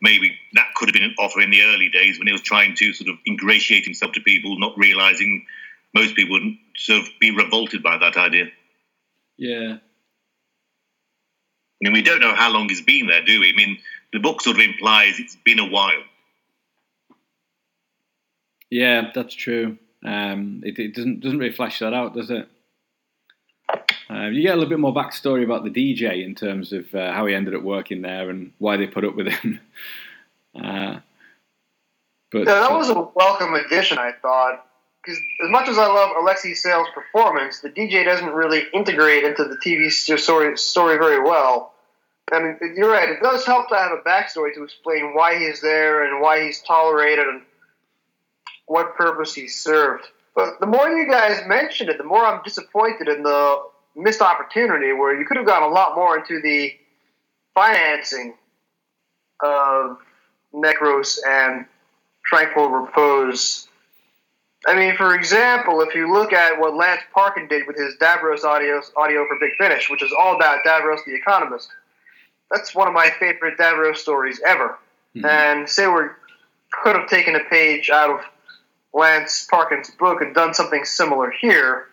[0.00, 2.74] maybe that could have been an offer in the early days when he was trying
[2.76, 5.46] to sort of ingratiate himself to people, not realizing
[5.94, 8.46] most people wouldn't sort of be revolted by that idea.
[9.38, 9.78] Yeah.
[11.80, 13.50] I mean, we don't know how long he's been there, do we?
[13.50, 13.78] I mean,
[14.12, 16.02] the book sort of implies it's been a while.
[18.70, 19.78] Yeah, that's true.
[20.04, 22.48] Um, it, it, doesn't doesn't really flesh that out, does it?
[24.08, 27.12] Uh, you get a little bit more backstory about the DJ in terms of uh,
[27.12, 29.60] how he ended up working there and why they put up with him.
[30.54, 31.00] uh,
[32.30, 34.66] but yeah, that was a welcome addition, I thought.
[35.06, 39.44] Because as much as I love Alexei Sayle's performance, the DJ doesn't really integrate into
[39.44, 41.74] the TV uh, story, story very well.
[42.32, 43.08] I mean, you're right.
[43.08, 46.60] It does help to have a backstory to explain why he's there and why he's
[46.62, 47.42] tolerated and
[48.66, 50.04] what purpose he served.
[50.34, 53.62] But the more you guys mention it, the more I'm disappointed in the
[53.94, 56.72] missed opportunity where you could have gone a lot more into the
[57.54, 58.34] financing
[59.40, 59.98] of
[60.52, 61.64] Necros and
[62.24, 63.68] Tranquil Repose.
[64.66, 68.42] I mean, for example, if you look at what Lance Parkin did with his Davros
[68.42, 71.68] audio, audio for Big Finish, which is all about Davros the Economist,
[72.50, 74.76] that's one of my favorite Davros stories ever.
[75.14, 75.26] Mm-hmm.
[75.26, 76.14] And Saward
[76.72, 78.20] could have taken a page out of
[78.92, 81.86] Lance Parkin's book and done something similar here.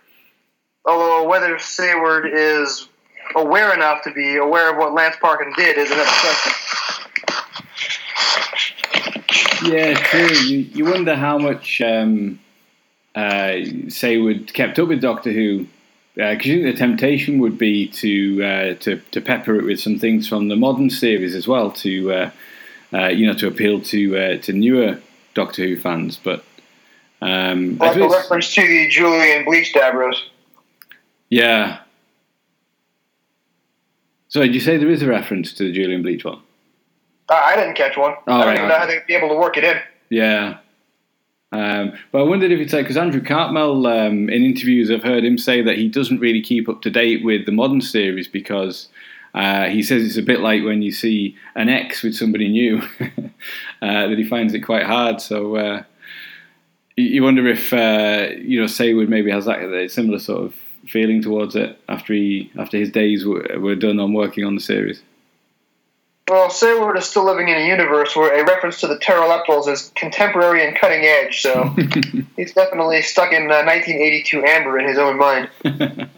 [0.85, 2.87] Although whether Saward is
[3.35, 6.53] aware enough to be aware of what Lance Parkin did is another question.
[9.65, 10.35] Yeah, true.
[10.45, 12.39] You, you wonder how much um,
[13.15, 15.67] uh, Saward kept up with Doctor Who
[16.15, 19.79] because uh, you think the temptation would be to, uh, to to pepper it with
[19.79, 22.31] some things from the modern series as well to uh,
[22.93, 24.99] uh you know to appeal to uh, to newer
[25.33, 26.43] Doctor Who fans, but
[27.21, 30.17] um, like a reference to the Julian Bleach Davros.
[31.29, 31.79] Yeah.
[34.27, 36.39] So did you say there is a reference to the Julian Bleach one?
[37.29, 38.15] I didn't catch one.
[38.27, 39.77] Oh, I don't right, even know how they'd be able to work it in.
[40.09, 40.57] Yeah.
[41.53, 45.23] Um, but I wondered if it's like because Andrew Cartmel um, in interviews I've heard
[45.23, 48.87] him say that he doesn't really keep up to date with the modern series because
[49.35, 52.81] uh, he says it's a bit like when you see an ex with somebody new
[53.83, 55.21] uh, that he finds it quite hard.
[55.21, 55.83] So uh,
[56.97, 60.55] you wonder if uh, you know Saward maybe has that similar sort of
[60.87, 64.61] feeling towards it after he after his days were, were done on working on the
[64.61, 65.03] series.
[66.29, 69.91] Well, Saward is still living in a universe where a reference to the pteroleptals is
[69.93, 71.75] contemporary and cutting edge, so
[72.37, 75.49] he's definitely stuck in uh, 1982 amber in his own mind.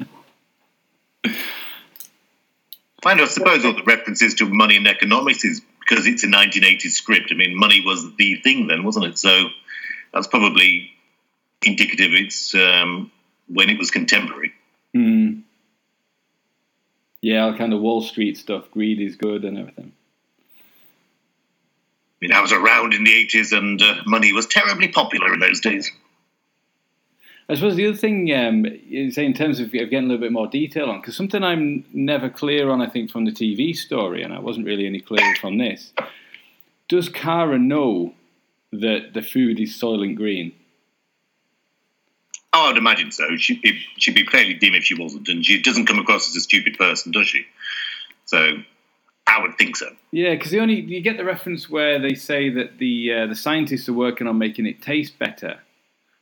[3.05, 7.29] I suppose all the references to money and economics is because it's a 1980s script.
[7.31, 9.17] I mean, money was the thing then, wasn't it?
[9.17, 9.49] So
[10.13, 10.91] that's probably
[11.63, 12.11] indicative.
[12.13, 13.11] It's um,
[13.47, 14.53] when it was contemporary.
[14.95, 15.41] Mm.
[17.25, 18.69] Yeah, kind of Wall Street stuff.
[18.69, 19.91] Greed is good and everything.
[20.51, 25.39] I mean, I was around in the 80s and uh, money was terribly popular in
[25.39, 25.91] those days.
[27.49, 30.45] I suppose the other thing um, is in terms of getting a little bit more
[30.45, 34.31] detail on, because something I'm never clear on, I think, from the TV story, and
[34.31, 35.93] I wasn't really any clearer from this.
[36.88, 38.13] Does Kara know
[38.71, 40.51] that the food is Soylent Green?
[42.57, 43.35] Oh, I'd imagine so.
[43.35, 46.37] She'd be, she'd be fairly dim if she wasn't, and she doesn't come across as
[46.37, 47.45] a stupid person, does she?
[48.23, 48.59] So
[49.27, 49.93] I would think so.
[50.11, 53.35] Yeah, because the only you get the reference where they say that the uh, the
[53.35, 55.59] scientists are working on making it taste better,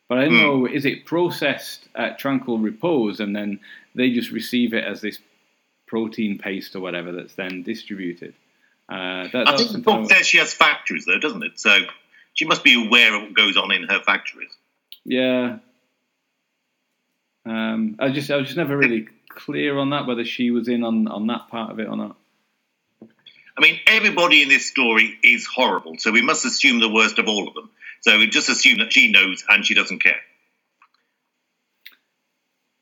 [0.10, 0.42] but I don't mm.
[0.42, 3.60] know is it processed at Tranquil Repose and then
[3.94, 5.20] they just receive it as this
[5.86, 8.34] protein paste or whatever that's then distributed.
[8.90, 11.60] Uh, that, I think the book says she has factories though, doesn't it?
[11.60, 11.78] So
[12.34, 14.52] she must be aware of what goes on in her factories.
[15.06, 15.58] Yeah.
[17.46, 20.84] Um, I just I was just never really clear on that whether she was in
[20.84, 22.16] on, on that part of it or not.
[23.56, 27.28] I mean, everybody in this story is horrible, so we must assume the worst of
[27.28, 27.70] all of them.
[28.02, 30.20] So we just assume that she knows and she doesn't care.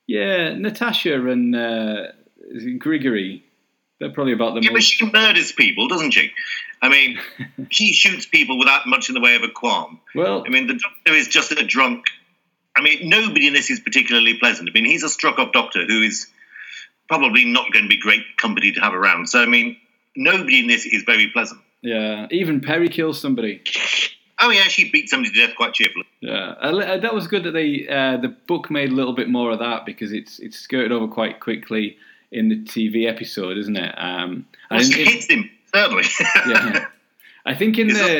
[0.07, 2.07] Yeah, Natasha and uh,
[2.79, 3.43] Grigory
[3.99, 6.31] They're probably about the Yeah, but she murders people, doesn't she?
[6.81, 7.19] I mean,
[7.69, 9.99] she shoots people without much in the way of a qualm.
[10.15, 12.05] Well, I mean, the doctor is just a drunk.
[12.75, 14.69] I mean, nobody in this is particularly pleasant.
[14.69, 16.27] I mean, he's a struck up doctor who is
[17.07, 19.27] probably not going to be great company to have around.
[19.27, 19.77] So, I mean,
[20.15, 21.61] nobody in this is very pleasant.
[21.81, 22.27] yeah.
[22.31, 23.61] Even Peri kills somebody.
[24.39, 26.05] Oh, yeah, she beat somebody to death quite cheerfully.
[26.21, 29.51] Yeah, uh, that was good that they uh, the book made a little bit more
[29.51, 31.97] of that because it's it's skirted over quite quickly
[32.31, 33.93] in the TV episode, isn't it?
[33.97, 36.03] Um, Well, and she in- hits him, certainly.
[36.47, 36.85] yeah.
[37.45, 38.17] I think in It's the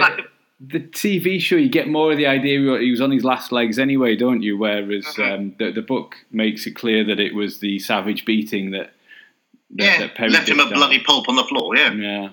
[0.67, 3.79] the TV show you get more of the idea he was on his last legs
[3.79, 4.57] anyway, don't you?
[4.57, 5.31] Whereas Mhm.
[5.33, 8.93] um, the the book makes it clear that it was the savage beating that
[9.71, 11.91] that, yeah, that Peri left him a dished bloody pulp on the floor, yeah.
[11.93, 12.29] Yeah.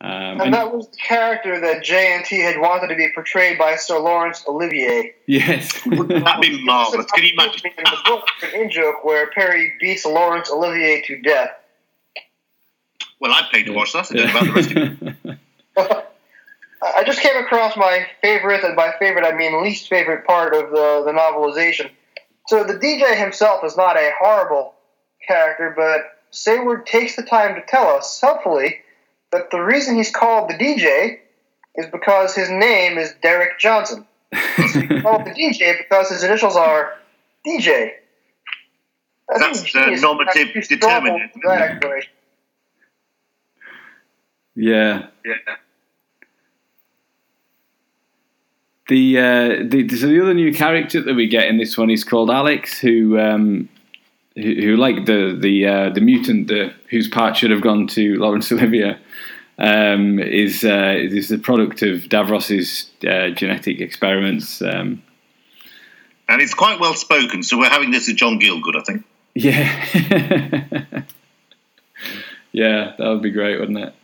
[0.00, 3.76] Um, And and- that was the character that JNT had wanted to be portrayed by
[3.76, 5.14] Sir Laurence Olivier.
[5.26, 5.82] yes.
[5.86, 7.06] That'd be marvellous.
[7.12, 7.60] Can you imagine?
[7.76, 11.50] In the book, an in joke where Peri beats Laurence Olivier to death.
[13.20, 14.10] Well, I'd pay to watch that.
[14.10, 15.36] I don't know about the rest of
[15.76, 16.02] you.
[16.80, 20.70] I just came across my favorite, and by favorite I mean least favorite part of
[20.70, 21.90] the, the novelization.
[22.46, 24.74] So the DJ himself is not a horrible
[25.26, 28.76] character, but Saward takes the time to tell us, helpfully,
[29.32, 31.18] that the reason he's called the DJ
[31.74, 34.06] is because his name is Derek Johnson.
[34.56, 36.92] He's called the DJ because his initials are
[37.46, 37.92] DJ.
[39.30, 40.02] I That's the genius.
[40.02, 41.72] normative That's too strong determinism, for that isn't it?
[41.72, 42.12] explanation.
[44.54, 45.06] yeah.
[45.24, 45.54] Yeah.
[48.88, 52.04] The, uh, the so the other new character that we get in this one is
[52.04, 53.68] called Alex, who um,
[54.34, 58.16] who, who like the the uh, the mutant the, whose part should have gone to
[58.18, 58.96] Laurence Olivier,
[59.58, 64.62] um, is uh, is the product of Davros's uh, genetic experiments.
[64.62, 65.02] Um,
[66.28, 69.04] And it's quite well spoken, so we're having this as John Gielgud, I think.
[69.34, 69.84] yeah,
[72.52, 73.94] yeah, that would be great, wouldn't it?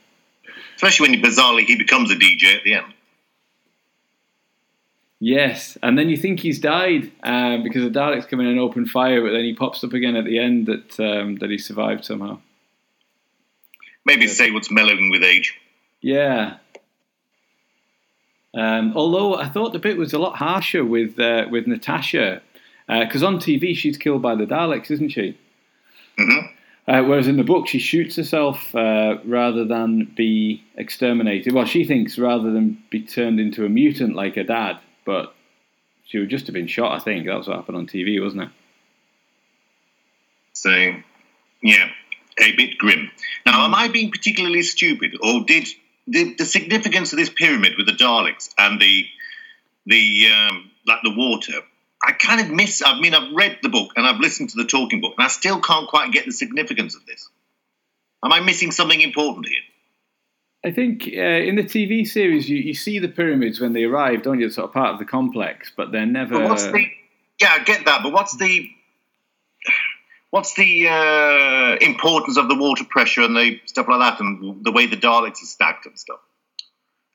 [0.77, 2.94] Especially when bizarrely he becomes a DJ at the end.
[5.27, 8.85] Yes, and then you think he's died um, because the Daleks come in and open
[8.85, 12.05] fire, but then he pops up again at the end that um, that he survived
[12.05, 12.41] somehow.
[14.05, 15.59] Maybe Saward's mellowing with age.
[16.03, 16.57] Yeah.
[18.53, 22.43] Um, although I thought the bit was a lot harsher with uh, with Natasha,
[22.87, 25.39] because on TV she's killed by the Daleks, isn't she?
[26.19, 26.41] hmm
[26.87, 31.55] Uh, whereas in the book she shoots herself uh, rather than be exterminated.
[31.55, 35.35] Well, she thinks rather than be turned into a mutant like her dad, but
[36.05, 36.93] she would just have been shot.
[36.93, 38.49] I think That's what happened on TV, wasn't it?
[40.53, 40.71] So,
[41.63, 41.89] yeah,
[42.39, 43.11] a bit grim.
[43.45, 45.67] Now, am I being particularly stupid, or did
[46.07, 49.07] the, the significance of this pyramid with the Daleks and the
[49.87, 51.61] the um, like the water?
[52.03, 52.83] I kind of miss.
[52.85, 55.29] I mean, I've read the book and I've listened to the talking book, and I
[55.29, 57.29] still can't quite get the significance of this.
[58.25, 59.61] Am I missing something important here?
[60.65, 64.23] I think uh, in the TV series you, you see the pyramids when they arrive,
[64.23, 64.47] don't you?
[64.47, 66.39] It's sort of part of the complex, but they're never.
[66.39, 66.87] But what's the?
[67.41, 68.71] Yeah, I get that, but what's the?
[70.31, 74.73] What's the uh, importance of the water pressure and the stuff like that, and the
[74.73, 76.19] way the Daleks are stacked and stuff?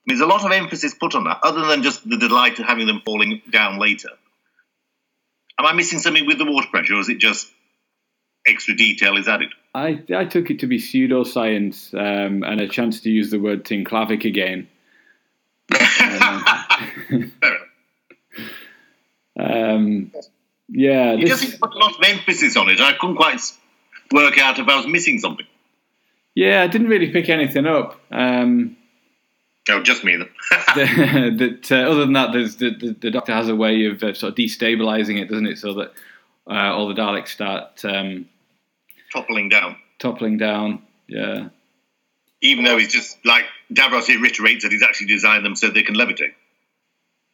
[0.06, 2.88] There's a lot of emphasis put on that, other than just the delight of having
[2.88, 4.10] them falling down later.
[5.60, 7.52] Am I missing something with the water pressure, or is it just
[8.48, 9.50] extra detail is added?
[9.74, 13.66] I, I took it to be pseudoscience um, and a chance to use the word
[13.66, 14.68] Tinclavic again.
[19.40, 20.12] Um,
[20.68, 22.82] yeah, You just this, to put a lot of emphasis on it.
[22.82, 23.40] I couldn't quite
[24.12, 25.46] work out if I was missing something.
[26.36, 28.00] yeah, I didn't really pick anything up.
[28.12, 28.76] Um,
[29.72, 30.30] Oh, just me then.
[31.38, 34.14] that uh, other than that, there's the, the, the Doctor has a way of uh,
[34.14, 35.60] sort of destabilizing it, doesn't it?
[35.60, 35.94] So that
[36.50, 38.28] uh, all the Daleks start um,
[39.14, 39.76] Toppling down.
[40.00, 40.82] toppling down.
[41.08, 41.50] Yeah,
[42.42, 45.96] even though he's just like Davros reiterates that he's actually designed them so they can
[45.96, 46.34] levitate.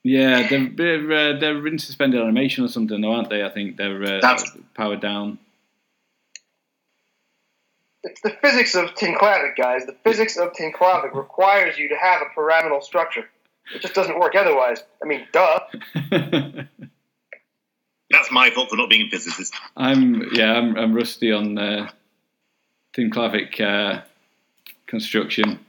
[0.03, 3.43] yeah, they're they're, uh, they're in suspended animation or something, though, aren't they?
[3.43, 5.39] I think they're uh, That's- powered down.
[8.03, 9.85] It's the physics of Tinclavic, guys.
[9.87, 13.27] The physics of Tinclavic requires you to have a pyramidal structure.
[13.73, 14.83] It just doesn't work otherwise.
[15.03, 15.59] I mean, duh.
[18.15, 19.53] That's my fault for not being a physicist.
[19.75, 21.89] I'm yeah, I'm, I'm rusty on uh,
[22.93, 24.01] Tinclavic uh,
[24.87, 25.59] construction.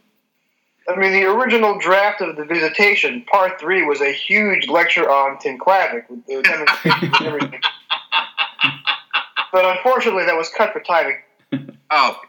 [0.89, 5.39] I mean, the original draft of the Visitation, Part 3, was a huge lecture on
[5.39, 7.61] Tinclavic with the demonstrations and everything.
[9.53, 11.17] But unfortunately, that was cut for timing.
[11.91, 12.21] Oh,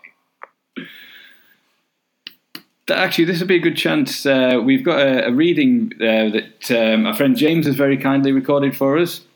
[2.90, 4.26] Actually, this would be a good chance.
[4.26, 8.32] Uh, we've got a, a reading uh, that um, our friend James has very kindly
[8.32, 9.27] recorded for us.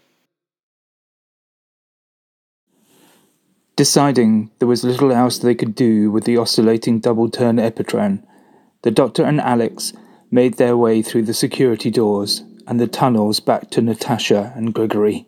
[3.82, 8.24] Deciding there was little else they could do with the oscillating double turn Epitran,
[8.84, 9.92] the Doctor and Alex
[10.30, 15.26] made their way through the security doors and the tunnels back to Natasha and Grigory.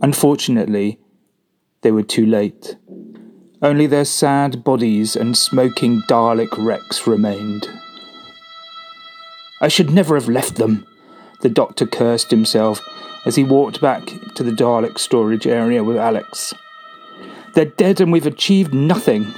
[0.00, 1.00] Unfortunately,
[1.80, 2.76] they were too late.
[3.60, 7.68] Only their sad bodies and smoking Dalek wrecks remained.
[9.60, 10.86] I should never have left them,
[11.40, 12.80] the doctor cursed himself
[13.26, 16.54] as he walked back to the Dalek storage area with Alex.
[17.54, 19.34] They're dead and we've achieved nothing.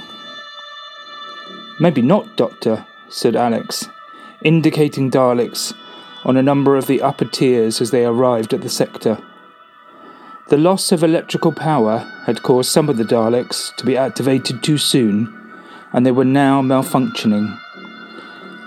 [1.79, 3.89] Maybe not, Doctor, said Alex,
[4.43, 5.73] indicating Daleks
[6.23, 9.17] on a number of the upper tiers as they arrived at the sector.
[10.49, 14.77] The loss of electrical power had caused some of the Daleks to be activated too
[14.77, 15.33] soon,
[15.91, 17.59] and they were now malfunctioning.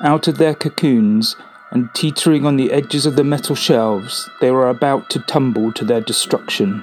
[0.02, 1.36] Out of their cocoons
[1.70, 5.84] and teetering on the edges of the metal shelves, they were about to tumble to
[5.84, 6.82] their destruction.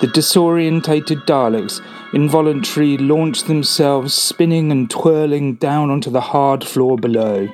[0.00, 1.80] The disorientated Daleks
[2.12, 7.48] involuntarily launched themselves spinning and twirling down onto the hard floor below.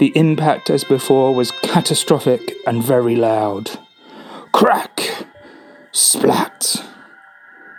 [0.00, 3.78] The impact, as before, was catastrophic and very loud.
[4.52, 5.26] Crack!
[5.92, 6.84] Splat!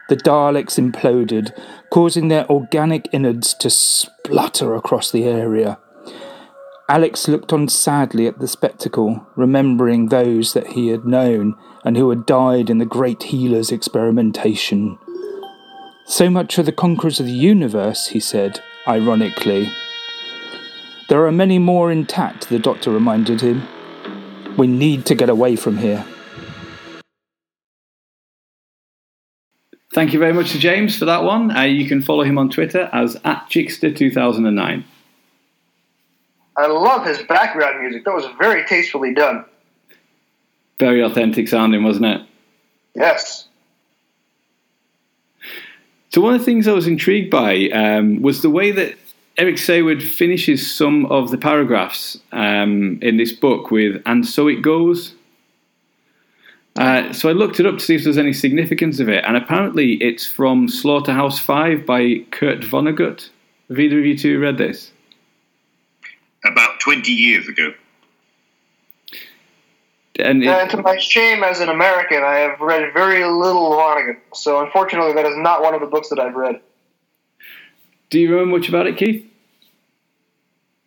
[0.08, 1.58] The Daleks imploded,
[1.90, 5.78] causing their organic innards to splutter across the area.
[6.92, 12.10] Alex looked on sadly at the spectacle, remembering those that he had known and who
[12.10, 15.00] had died in the Great Healer's experimentation.
[16.06, 19.72] So much for the conquerors of the universe, he said, ironically.
[21.08, 23.66] There are many more intact, the doctor reminded him.
[24.58, 26.06] We need to get away from here.
[29.94, 31.56] Thank you very much to James for that one.
[31.56, 34.84] Uh, you can follow him on Twitter as at Chickster2009.
[36.58, 38.06] I love his background music.
[38.06, 39.46] That was very tastefully done.
[40.80, 42.22] Very authentic sounding, wasn't it?
[42.96, 43.48] Yes.
[46.10, 48.96] So one of the things I was intrigued by um, was the way that
[49.38, 54.62] Eric Saward finishes some of the paragraphs um, in this book with "and so it
[54.62, 55.16] goes."
[56.76, 59.38] Uh, so I looked it up to see if there's any significance of it, and
[59.38, 63.30] apparently it's from Slaughterhouse Five by Kurt Vonnegut.
[63.70, 64.92] Have either of you two read this?
[66.46, 67.74] About 20 years ago.
[70.20, 74.18] And, it, And to my shame as an American, I have read very little Vonnegut.
[74.34, 76.62] So unfortunately, that is not one of the books that I've read.
[78.10, 79.28] do you remember much about it, Keith?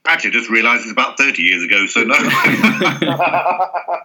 [0.07, 2.15] Actually, I just realised it's about 30 years ago, so no.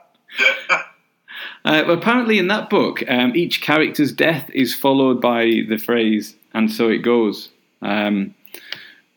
[1.65, 6.35] Uh, well, apparently, in that book, um, each character's death is followed by the phrase
[6.53, 7.49] "and so it goes,"
[7.81, 8.33] um,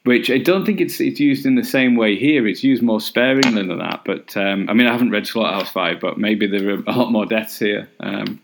[0.04, 2.46] which I don't think it's it's used in the same way here.
[2.46, 4.02] It's used more sparingly than that.
[4.04, 7.12] But um, I mean, I haven't read Slaughterhouse Five, but maybe there are a lot
[7.12, 8.40] more deaths here um,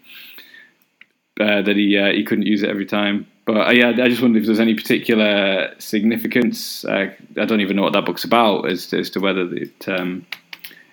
[1.40, 3.26] uh, that he uh, he couldn't use it every time.
[3.44, 6.84] But uh, yeah, I just wondered if there's any particular significance.
[6.84, 10.26] Uh, I don't even know what that book's about as as to whether it um,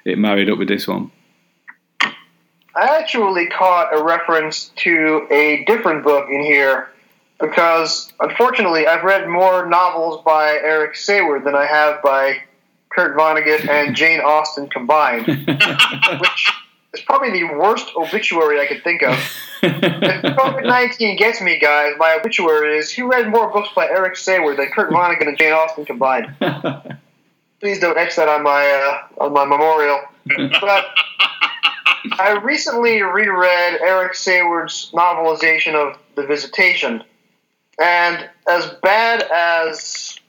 [0.03, 1.11] it married up with this one.
[2.77, 6.89] I actually caught a reference to a different book in here
[7.39, 12.37] because, unfortunately, I've read more novels by Eric Saward than I have by
[12.89, 15.27] Kurt Vonnegut and Jane Austen combined,
[16.19, 16.53] which
[16.93, 19.17] is probably the worst obituary I could think of.
[19.61, 24.15] If COVID 19 gets me, guys, my obituary is who read more books by Eric
[24.15, 26.33] Saward than Kurt Vonnegut and Jane Austen combined?
[27.59, 30.01] Please don't etch that on my, uh, on my memorial.
[30.61, 30.85] But
[32.19, 37.03] I recently reread Eric Saward's novelization of The Visitation,
[37.81, 40.19] and as bad as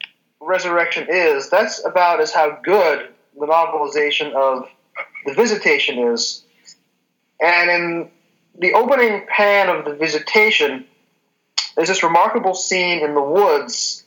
[0.41, 4.69] Resurrection is, that's about as how good the novelization of
[5.25, 6.43] The Visitation is.
[7.41, 8.11] And in
[8.59, 10.87] the opening pan of The Visitation,
[11.75, 14.05] there's this remarkable scene in the woods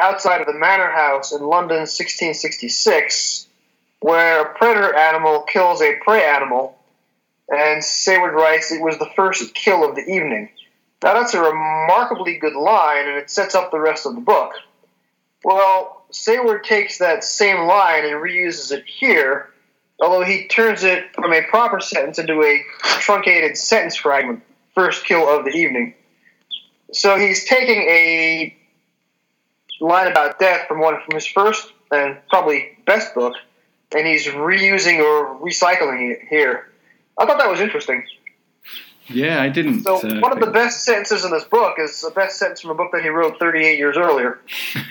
[0.00, 3.46] outside of the manor house in London, 1666,
[4.00, 6.78] where a predator animal kills a prey animal
[7.50, 10.50] and Saward writes it was the first kill of the evening.
[11.02, 14.52] Now that's a remarkably good line, and it sets up the rest of the book.
[15.42, 19.48] Well, Saward takes that same line and reuses it here,
[20.00, 24.42] although he turns it from a proper sentence into a truncated sentence fragment,
[24.74, 25.94] first kill of the evening.
[26.92, 28.56] So he's taking a
[29.80, 33.34] line about death from one from his first and probably best book,
[33.96, 36.68] and he's reusing or recycling it here.
[37.18, 38.04] I thought that was interesting.
[39.12, 39.82] Yeah, I didn't.
[39.82, 42.70] So uh, one of the best sentences in this book is the best sentence from
[42.70, 44.38] a book that he wrote 38 years earlier.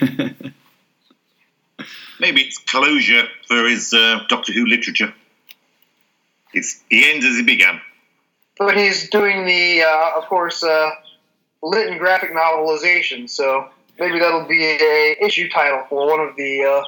[2.20, 5.14] Maybe it's closure for his uh, Doctor Who literature.
[6.52, 7.80] It's, he ends as he began.
[8.58, 10.90] But he's doing the, uh, of course, uh,
[11.62, 13.28] Lytton graphic novelization.
[13.30, 16.84] So maybe that'll be a issue title for one of the uh,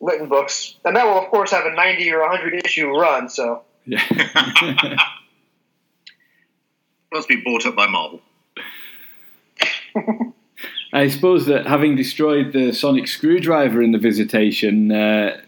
[0.00, 3.28] Lytton books, and that will of course have a 90 or 100 issue run.
[3.28, 4.02] So Yeah.
[7.12, 8.20] Must be bought up by Marvel.
[10.92, 15.40] I suppose that having destroyed the sonic screwdriver in the visitation, uh,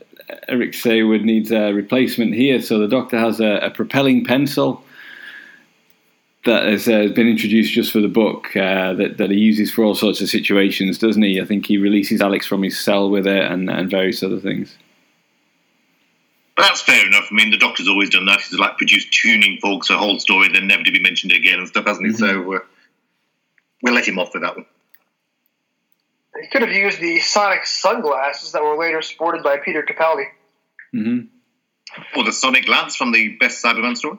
[0.49, 2.61] Eric Saward needs a replacement here.
[2.61, 4.85] So the Doctor has a, a propelling pencil
[6.45, 9.85] that has uh, been introduced just for the book uh, that, that he uses for
[9.85, 11.41] all sorts of situations, doesn't he?
[11.41, 14.77] I think he releases Alex from his cell with it and, and various other things.
[16.59, 17.29] But that's fair enough.
[17.31, 18.41] I mean, the Doctor's always done that.
[18.41, 21.69] He's like produced tuning forks, a whole story, then never to be mentioned again and
[21.69, 22.13] stuff, hasn't he?
[22.13, 22.59] So uh,
[23.81, 24.67] we'll let him off for that one.
[26.43, 30.25] he could have used the sonic sunglasses that were later sported by Peter Capaldi.
[30.91, 31.21] hmm
[32.17, 34.19] Or the Sonic Lance from the best Cyberman story.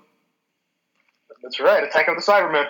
[1.44, 2.68] That's right, Attack of the Cybermen.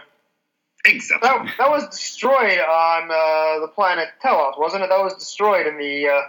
[0.84, 1.30] Exactly.
[1.30, 4.90] That, that was destroyed on uh, the planet Telos, wasn't it?
[4.90, 6.22] That was destroyed in the uh,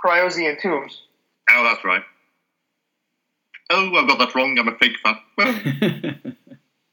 [0.00, 1.02] Cryosian tombs.
[1.50, 2.02] Oh, that's right.
[3.70, 4.58] Oh, I've got that wrong.
[4.58, 5.16] I'm a fake fan.
[5.36, 6.14] Well,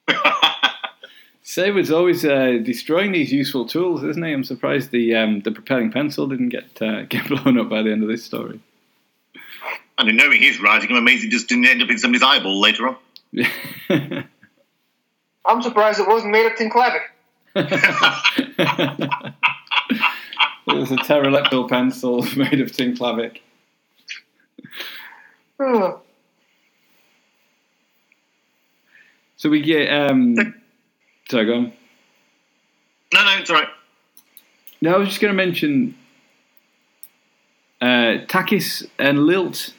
[1.44, 4.32] Saward's always uh, destroying these useful tools, isn't he?
[4.32, 7.92] I'm surprised the um, the propelling pencil didn't get uh, get blown up by the
[7.92, 8.60] end of this story.
[9.98, 12.60] and in knowing his writing, I'm amazed he just didn't end up in somebody's eyeball
[12.60, 12.98] later on.
[15.46, 17.02] I'm surprised it wasn't made of Tinclavic.
[17.56, 17.86] it
[20.68, 23.42] was a pterodactyl pencil made of tinclavic.
[25.60, 26.03] Ugh.
[29.44, 29.90] So we get.
[29.90, 30.38] Um,
[31.30, 31.74] sorry, go on.
[33.14, 33.68] No, no, it's all right.
[34.80, 35.98] No, I was just going to mention
[37.82, 39.74] uh, Takis and Lilt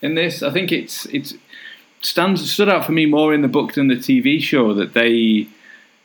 [0.00, 0.42] in this.
[0.42, 1.34] I think it's it's
[2.00, 5.48] stands stood out for me more in the book than the TV show that they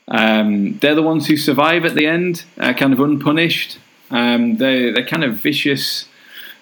[0.09, 3.79] um, they're the ones who survive at the end, uh, kind of unpunished.
[4.11, 6.09] Um, they they're kind of vicious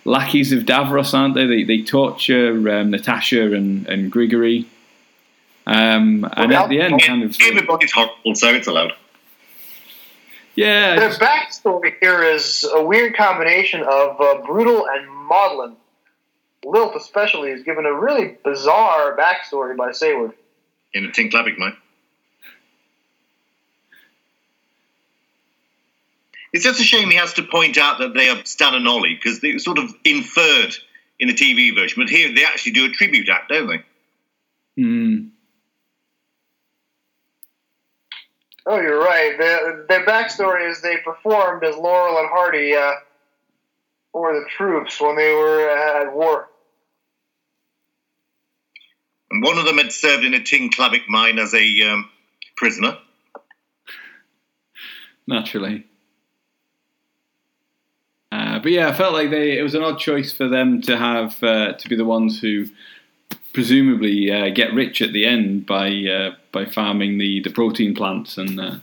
[0.06, 1.48] lackeys of Davros, aren't they?
[1.48, 4.68] They, they torture um, Natasha and and Grigory.
[5.66, 8.94] Um, and at the end, kind of Everybody's horrible, so it's allowed.
[10.56, 15.76] yeah, Their just- backstory here is a weird combination of uh, brutal and maudlin.
[16.66, 20.34] Lilt, especially, is given a really bizarre backstory by Saward.
[20.94, 21.76] In a Tinclavic mine.
[26.54, 29.16] It's just a shame he has to point out that they are Stan and Ollie
[29.16, 30.76] because they were sort of inferred
[31.20, 34.82] in the TV version, but here they actually do a tribute act, don't they?
[34.82, 35.28] Hmm.
[38.66, 39.38] Oh, you're right.
[39.38, 42.94] Their, their backstory is they performed as Laurel and Hardy uh,
[44.12, 46.50] for the troops when they were uh, at war.
[49.32, 52.10] And one of them had served in a Tinclavic mine as a um,
[52.56, 52.98] prisoner.
[55.28, 55.86] naturally.
[58.32, 60.98] Uh, but yeah, I felt like they it was an odd choice for them to
[60.98, 62.66] have uh, to be the ones who
[63.54, 68.38] presumably uh, get rich at the end by uh, by farming the, the protein plants
[68.38, 68.76] and uh,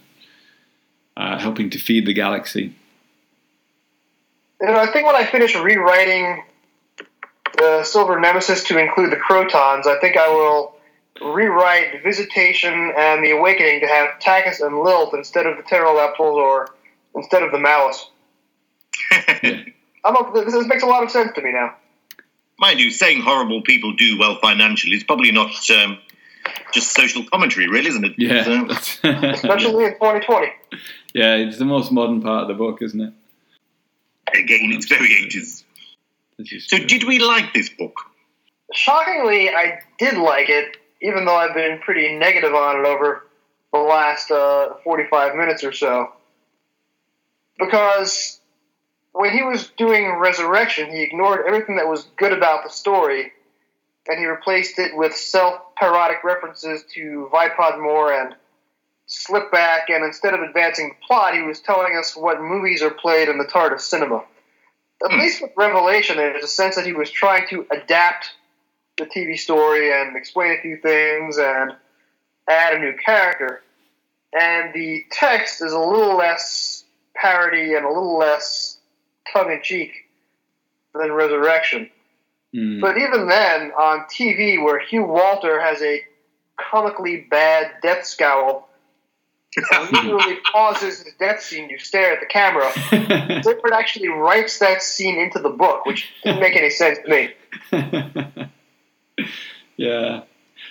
[1.16, 2.74] uh, helping to feed the galaxy.
[4.60, 6.44] You know, I think when I finish rewriting
[7.56, 10.76] the Silver Nemesis to include the Krotons, I think I will
[11.20, 16.68] rewrite Visitation and the Awakening to have Takis and Lilt instead of the pterodactyls or
[17.14, 18.10] instead of the Malus.
[20.02, 21.74] I'm up, this makes a lot of sense to me now.
[22.60, 25.98] Mind you, saying horrible people do well financially is probably not um,
[26.74, 28.12] just social commentary, really, isn't it?
[28.18, 28.98] Yeah, So- that's-
[29.38, 30.48] Especially in 2020.
[31.14, 33.12] yeah, it's the most modern part of the book, isn't it?
[34.32, 35.64] again, it's very 80s.
[36.68, 37.94] So, did we like this book?
[38.72, 43.26] Shockingly, I did like it, even though I've been pretty negative on it over
[43.72, 46.12] the last uh, 45 minutes or so.
[47.58, 48.39] Because
[49.12, 53.32] when he was doing Resurrection, he ignored everything that was good about the story,
[54.08, 58.34] and he replaced it with self-parodic references to Vipod Mor and
[59.08, 63.28] Slipback, and instead of advancing the plot, he was telling us what movies are played
[63.28, 64.24] in the TARDIS cinema.
[65.04, 65.18] At hmm.
[65.18, 68.30] least with Revelation, there's a sense that he was trying to adapt
[68.98, 71.74] the TV story and explain a few things and
[72.48, 73.62] add a new character.
[74.38, 76.84] And the text is a little less
[77.14, 78.78] parody and a little less
[79.32, 79.92] tongue in cheek
[80.94, 81.90] than Resurrection.
[82.54, 82.80] Hmm.
[82.80, 86.02] But even then, on TV, where Hugh Walter has a
[86.56, 88.68] comically bad death scowl,
[89.72, 92.70] and literally pauses his death scene you stare at the camera,
[93.42, 97.30] Clifford actually writes that scene into the book, which didn't make any sense to me.
[99.76, 100.22] yeah.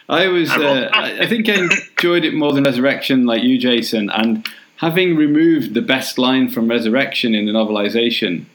[0.07, 0.49] I was.
[0.49, 4.09] Uh, I I think I enjoyed it more than Resurrection, like you, Jason.
[4.09, 4.47] And
[4.79, 8.45] having removed the best line from Resurrection in the novelization,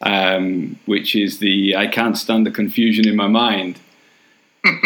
[0.00, 3.78] um, which is the "I can't stand the confusion in my mind."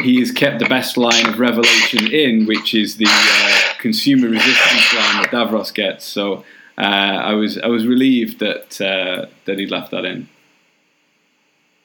[0.03, 4.95] he has kept the best line of Revelation in, which is the uh, consumer resistance
[4.95, 6.05] line that Davros gets.
[6.05, 6.45] So
[6.79, 10.29] uh, I was I was relieved that uh, that he left that in.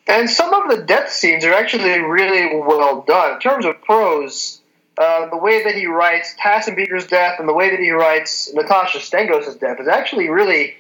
[0.08, 4.61] And some of the death scenes are actually really well done in terms of prose.
[5.02, 9.00] Uh, the way that he writes Tasambeker's death and the way that he writes Natasha
[9.00, 10.76] Stengos' death is actually really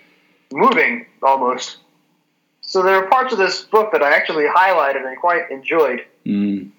[0.51, 1.77] moving, almost.
[2.61, 6.05] So there are parts of this book that I actually highlighted and quite enjoyed.
[6.23, 6.69] Mm.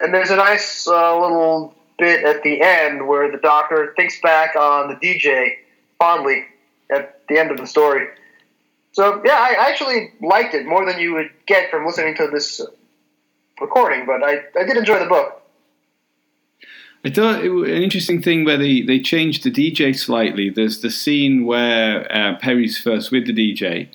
[0.00, 4.56] And there's a nice uh, little bit at the end where the doctor thinks back
[4.56, 5.52] on the DJ
[6.00, 6.46] fondly
[6.90, 8.08] at the end of the story.
[8.90, 12.60] So yeah, I actually liked it more than you would get from listening to this
[13.60, 15.42] recording, but I, I did enjoy the book.
[17.04, 20.48] I thought it was an interesting thing where they, they changed the DJ slightly.
[20.48, 23.88] There's the scene where uh, Peri's first with the DJ,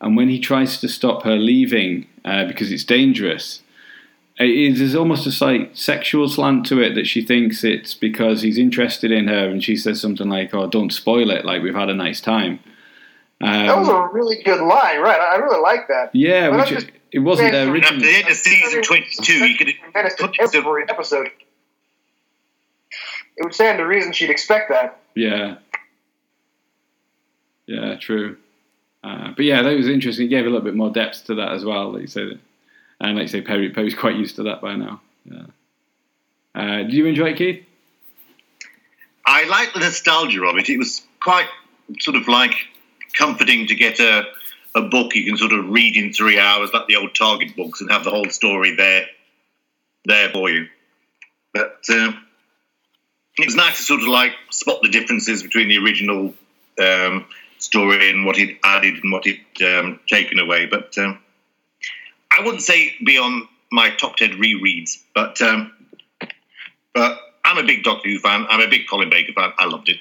[0.00, 3.62] and when he tries to stop her leaving uh, because it's dangerous,
[4.38, 8.58] it is almost a slight sexual slant to it that she thinks it's because he's
[8.58, 11.44] interested in her, and she says something like, "Oh, don't spoil it.
[11.44, 12.58] Like we've had a nice time."
[13.40, 15.20] Um, that was a really good line, right?
[15.20, 16.10] I really like that.
[16.14, 17.96] Yeah, which it, it wasn't there originally.
[17.96, 19.72] At the end of season twenty-two, you could
[20.54, 21.30] every episode.
[23.36, 24.98] It would stand to reason she'd expect that.
[25.14, 25.56] Yeah.
[27.66, 28.36] Yeah, true.
[29.02, 30.26] Uh, but yeah, that was interesting.
[30.26, 31.92] It gave a little bit more depth to that as well.
[31.92, 32.38] Like you said,
[33.00, 35.00] and like you say, Peri, Peri's quite used to that by now.
[35.24, 35.46] Yeah.
[36.54, 37.64] Uh, did you enjoy it, Keith?
[39.26, 40.70] I like the nostalgia of it.
[40.70, 41.48] It was quite
[41.98, 42.54] sort of like
[43.12, 44.24] comforting to get a,
[44.74, 47.80] a book you can sort of read in three hours, like the old Target books,
[47.80, 49.06] and have the whole story there
[50.04, 50.68] there for you.
[51.52, 52.25] But um,
[53.38, 56.34] it was nice to sort of like spot the differences between the original
[56.80, 57.26] um,
[57.58, 60.66] story and what he'd added and what he'd um, taken away.
[60.66, 61.18] But um,
[62.30, 65.72] I wouldn't say beyond my top ten rereads, but um,
[66.94, 68.46] but I'm a big Doctor Who fan.
[68.48, 69.52] I'm a big Colin Baker fan.
[69.58, 69.98] I loved it.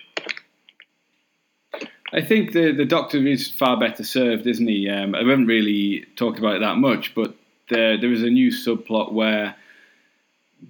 [2.14, 4.90] I think the the Doctor is far better served, isn't he?
[4.90, 7.36] Um, I haven't really talked about it that much, but
[7.70, 9.56] there there is a new subplot where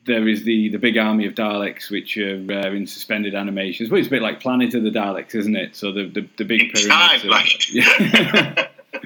[0.06, 3.90] there is the, the big army of Daleks which are uh, in suspended animations.
[3.90, 5.76] Well, it's a bit like Planet of the Daleks, isn't it?
[5.76, 7.26] So the the, the big pyramids.
[7.26, 8.68] Are, yeah.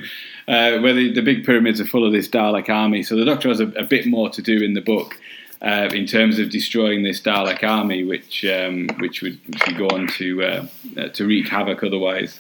[0.47, 3.03] uh, where the, the big pyramids are full of this Dalek army.
[3.03, 5.19] So the Doctor has a, a bit more to do in the book
[5.61, 9.87] uh, in terms of destroying this Dalek army, which um, which would, which would, go
[9.89, 10.65] on to uh,
[10.97, 12.39] uh to wreak havoc otherwise.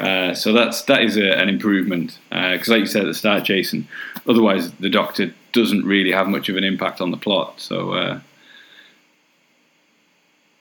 [0.00, 3.14] Uh, so that's that is a, an improvement because, uh, like you said at the
[3.14, 3.88] start, Jason.
[4.28, 7.60] Otherwise, the Doctor doesn't really have much of an impact on the plot.
[7.60, 8.20] So uh,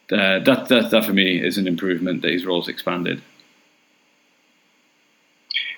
[0.10, 3.22] that, that that for me is an improvement that his role's expanded.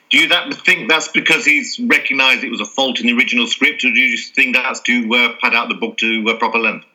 [0.10, 3.46] Do you that think that's because he's recognised it was a fault in the original
[3.48, 6.38] script, or do you just think that's to uh, pad out the book to uh,
[6.38, 6.86] proper length?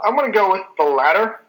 [0.00, 1.40] I'm going to go with the latter.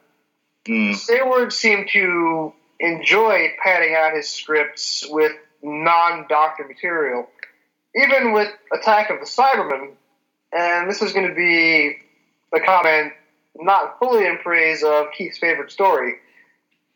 [0.66, 0.94] Mm.
[0.94, 5.32] Saward seemed to enjoy padding out his scripts with
[5.62, 7.30] non-doctor material,
[7.96, 9.92] even with Attack of the Cybermen.
[10.52, 11.98] And this is going to be
[12.54, 13.14] a comment
[13.56, 16.16] not fully in praise of Keith's favorite story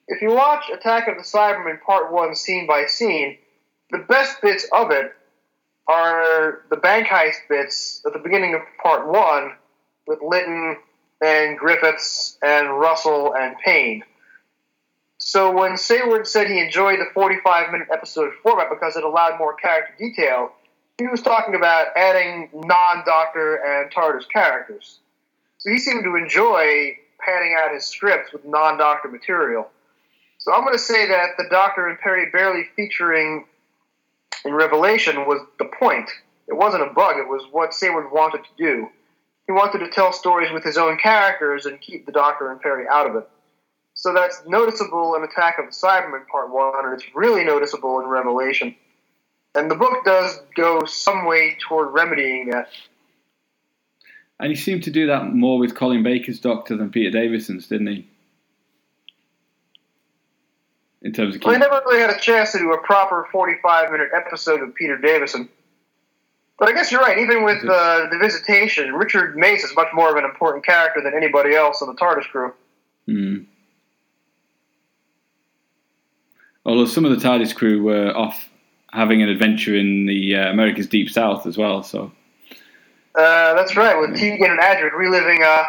[0.08, 3.38] if you watch Attack of the Cybermen Part 1 scene by scene,
[3.92, 5.14] the best bits of it
[5.88, 9.52] are the bank heist bits at the beginning of Part 1
[10.08, 10.78] with Lytton
[11.22, 14.04] and Griffiths and Russell and Payne.
[15.18, 19.56] So when Saward said he enjoyed the 45 minute episode format because it allowed more
[19.56, 20.52] character detail,
[20.98, 25.00] he was talking about adding non Doctor and TARDIS characters.
[25.58, 29.70] So he seemed to enjoy padding out his scripts with non Doctor material.
[30.38, 33.46] So I'm going to say that the Doctor and Peri barely featuring
[34.46, 36.10] in Revelation was the point.
[36.48, 37.18] It wasn't a bug.
[37.18, 38.90] It was what Saward wanted to do.
[39.48, 42.86] He wanted to tell stories with his own characters and keep the Doctor and Peri
[42.92, 43.30] out of it.
[43.94, 48.08] So that's noticeable in Attack of the Cybermen Part 1, and it's really noticeable in
[48.08, 48.76] Revelation.
[49.56, 52.70] And the book does go some way toward remedying that.
[54.40, 57.88] And he seemed to do that more with Colin Baker's Doctor than Peter Davison's, didn't
[57.88, 58.08] he?
[61.04, 61.44] in terms of.
[61.44, 64.74] Well, they never really had a chance to do a proper 45 minute episode of
[64.74, 65.50] Peter Davison.
[66.58, 67.18] But I guess you're right.
[67.18, 71.14] Even with uh, the visitation, Richard Mace is much more of an important character than
[71.14, 72.54] anybody else on the TARDIS crew.
[73.06, 73.38] Hmm.
[76.66, 78.48] Although some of the TARDIS crew were off
[78.94, 81.84] having an adventure in the uh, America's Deep South as well.
[81.84, 82.12] So.
[83.16, 85.66] Uh, that's right, with Tegan and Adric reliving uh,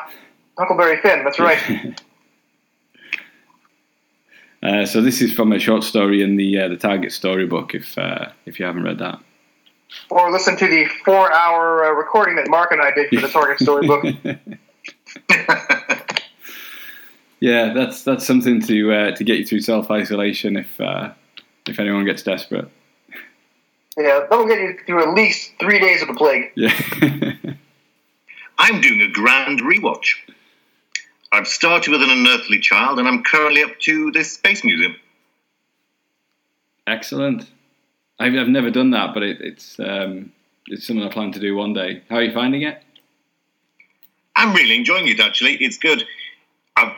[0.57, 1.25] Huckleberry Finn.
[1.25, 2.01] That's right.
[4.65, 7.75] Uh, so this is from a short story in the uh, the Target storybook.
[7.75, 9.19] If uh, if you haven't read that,
[10.09, 13.61] Or listen to the four-hour uh, recording that Mark and I did for the Target
[13.61, 14.07] Storybook.
[17.41, 21.13] yeah, that's that's something to uh, to get you through self isolation if uh,
[21.69, 22.71] if anyone gets desperate.
[23.97, 26.53] Yeah, that'll get you through at least three days of the plague.
[26.55, 26.75] Yeah.
[28.59, 30.15] I'm doing a grand rewatch.
[31.33, 34.97] I've started with an unearthly child, and I'm currently up to this space museum.
[36.87, 37.51] Excellent.
[38.19, 40.33] I've, I've never done that, but it, it's um,
[40.67, 42.03] it's something I plan to do one day.
[42.09, 42.83] How are you finding it?
[44.37, 45.21] I'm really enjoying it.
[45.21, 46.05] Actually, it's good.
[46.77, 46.93] I've,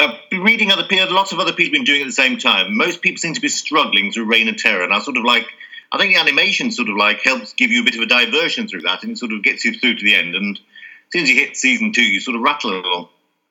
[0.00, 1.14] I've been reading other people.
[1.14, 2.76] Lots of other people have been doing it at the same time.
[2.76, 5.46] Most people seem to be struggling through Reign of Terror, and I sort of like.
[5.92, 8.66] I think the animation sort of like helps give you a bit of a diversion
[8.66, 10.34] through that, and it sort of gets you through to the end.
[10.34, 10.62] And as
[11.12, 13.08] soon as you hit season two, you sort of rattle along.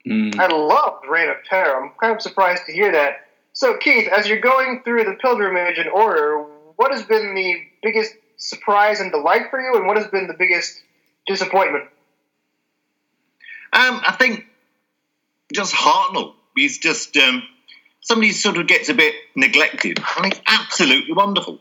[0.07, 0.39] Mm.
[0.39, 1.83] I loved Reign of Terror.
[1.83, 3.27] I'm kind of surprised to hear that.
[3.53, 6.43] So, Keith, as you're going through the pilgrimage in order,
[6.77, 10.33] what has been the biggest surprise and delight for you, and what has been the
[10.33, 10.81] biggest
[11.27, 11.83] disappointment?
[13.73, 14.45] Um, I think
[15.53, 16.33] just Hartnell.
[16.55, 17.43] He's just um,
[17.99, 21.59] somebody sort of gets a bit neglected, and he's absolutely wonderful.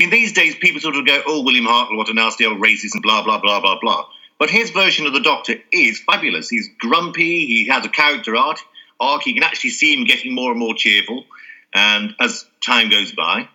[0.00, 2.58] I mean, these days people sort of go, "Oh, William Hartnell, what a nasty old
[2.58, 4.06] racist," and blah blah blah blah blah.
[4.38, 6.48] But his version of the Doctor is fabulous.
[6.48, 7.44] He's grumpy.
[7.44, 8.60] He has a character arc.
[8.98, 9.26] Arc.
[9.26, 11.26] You can actually see him getting more and more cheerful,
[11.74, 13.46] and as time goes by,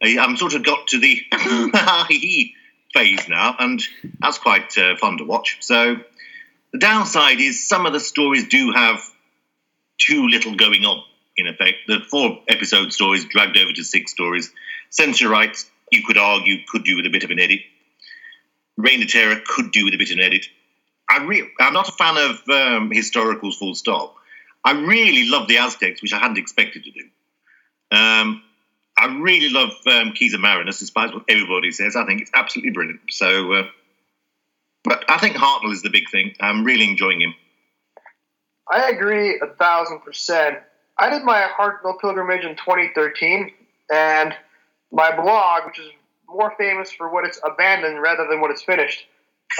[0.00, 1.22] I'm sort of got to the
[2.94, 3.82] phase now, and
[4.20, 5.56] that's quite uh, fun to watch.
[5.60, 5.96] So.
[6.72, 9.02] The downside is some of the stories do have
[9.98, 11.02] too little going on,
[11.36, 11.78] in effect.
[11.88, 14.52] The four episode stories dragged over to six stories.
[14.88, 17.60] Sensorites, you could argue, could do with a bit of an edit.
[18.76, 20.46] Reign of Terror could do with a bit of an edit.
[21.08, 24.14] I re- I'm not a fan of um, historicals, full stop.
[24.64, 27.00] I really love the Aztecs, which I hadn't expected to do.
[27.90, 28.42] Um,
[28.96, 31.96] I really love um, Keys of Marinus, despite what everybody says.
[31.96, 33.00] I think it's absolutely brilliant.
[33.08, 33.62] So, uh,
[34.84, 36.34] but I think Hartnell is the big thing.
[36.40, 37.34] I'm really enjoying him.
[38.70, 40.58] I agree a thousand percent.
[40.98, 43.50] I did my Hartnell pilgrimage in 2013,
[43.90, 44.34] and
[44.92, 45.88] my blog, which is
[46.28, 49.06] more famous for what it's abandoned rather than what it's finished,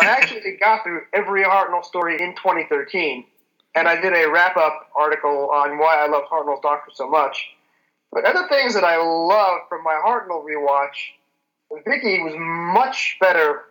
[0.01, 3.25] I actually got through every Hartnell story in 2013,
[3.75, 7.47] and I did a wrap up article on why I loved Hartnell's Doctor so much.
[8.13, 13.67] But other things that I loved from my Hartnell rewatch, Vicky was much better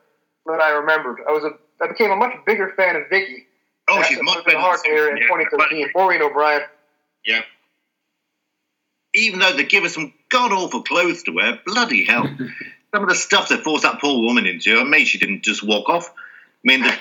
[0.45, 1.19] than I remembered.
[1.27, 3.45] I was a I became a much bigger fan of Vicky.
[3.89, 4.59] Oh, she's much better.
[4.59, 5.87] Hard here in Yeah, 2013.
[5.95, 6.61] Maureen O'Brien.
[7.25, 7.41] Yeah.
[9.19, 12.25] Even though they give her some god awful clothes to wear, bloody hell.
[12.93, 15.65] some of the stuff they forced that poor woman into, I mean, she didn't just
[15.65, 16.09] walk off.
[16.09, 16.13] I
[16.63, 16.95] mean, the,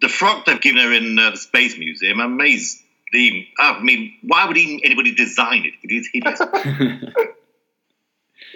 [0.00, 2.82] the frock they've given her in uh, the Space Museum, I'm amazed.
[3.12, 5.74] The, I mean, why would even anybody design it?
[5.82, 6.40] It is hideous.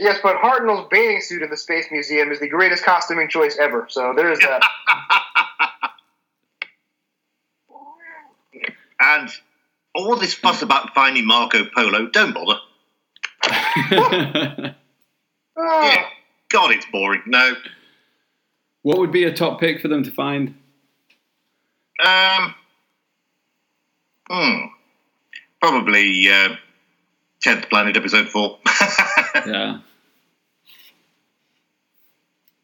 [0.00, 3.86] Yes, but Hartnell's bathing suit in the Space Museum is the greatest costuming choice ever.
[3.90, 4.62] So there is that.
[9.00, 9.28] and
[9.94, 12.60] all this fuss about finding Marco Polo, don't bother.
[13.76, 14.74] Ah,
[15.56, 16.04] Yeah.
[16.48, 17.22] God, it's boring.
[17.26, 17.54] No.
[18.82, 20.54] what would be a top pick for them to find?
[22.04, 22.54] Um,
[24.30, 24.66] hmm.
[25.60, 26.56] Probably uh,
[27.44, 28.58] 10th Planet, Episode 4.
[29.46, 29.78] Yeah.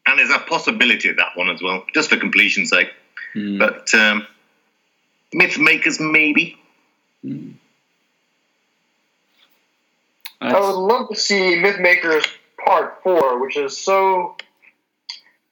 [0.05, 2.89] and there's a possibility of that one as well, just for completion's sake.
[3.33, 3.57] Hmm.
[3.57, 4.27] But um,
[5.33, 5.99] Myth Makers,
[10.41, 10.55] maybe.
[10.55, 12.25] I would love to see Mythmakers
[12.63, 14.35] Part 4, which is so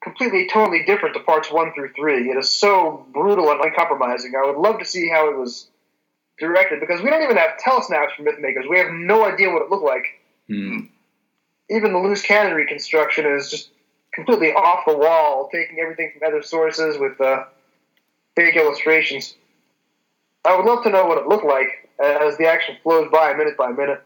[0.03, 2.29] completely, totally different to parts 1 through 3.
[2.29, 4.33] It is so brutal and uncompromising.
[4.35, 5.67] I would love to see how it was
[6.39, 8.69] directed because we don't even have telesnaps for Mythmakers.
[8.69, 10.05] We have no idea what it looked like.
[10.47, 10.81] Hmm.
[11.71, 13.71] even the loose cannon reconstruction is just
[14.13, 17.45] completely off the wall, taking everything from other sources with uh,
[18.35, 19.33] fake illustrations.
[20.45, 23.57] I would love to know what it looked like as the action flows by minute
[23.57, 24.03] by minute.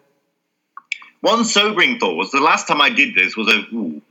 [1.22, 4.02] One sobering thought was the last time I did this was a ooh,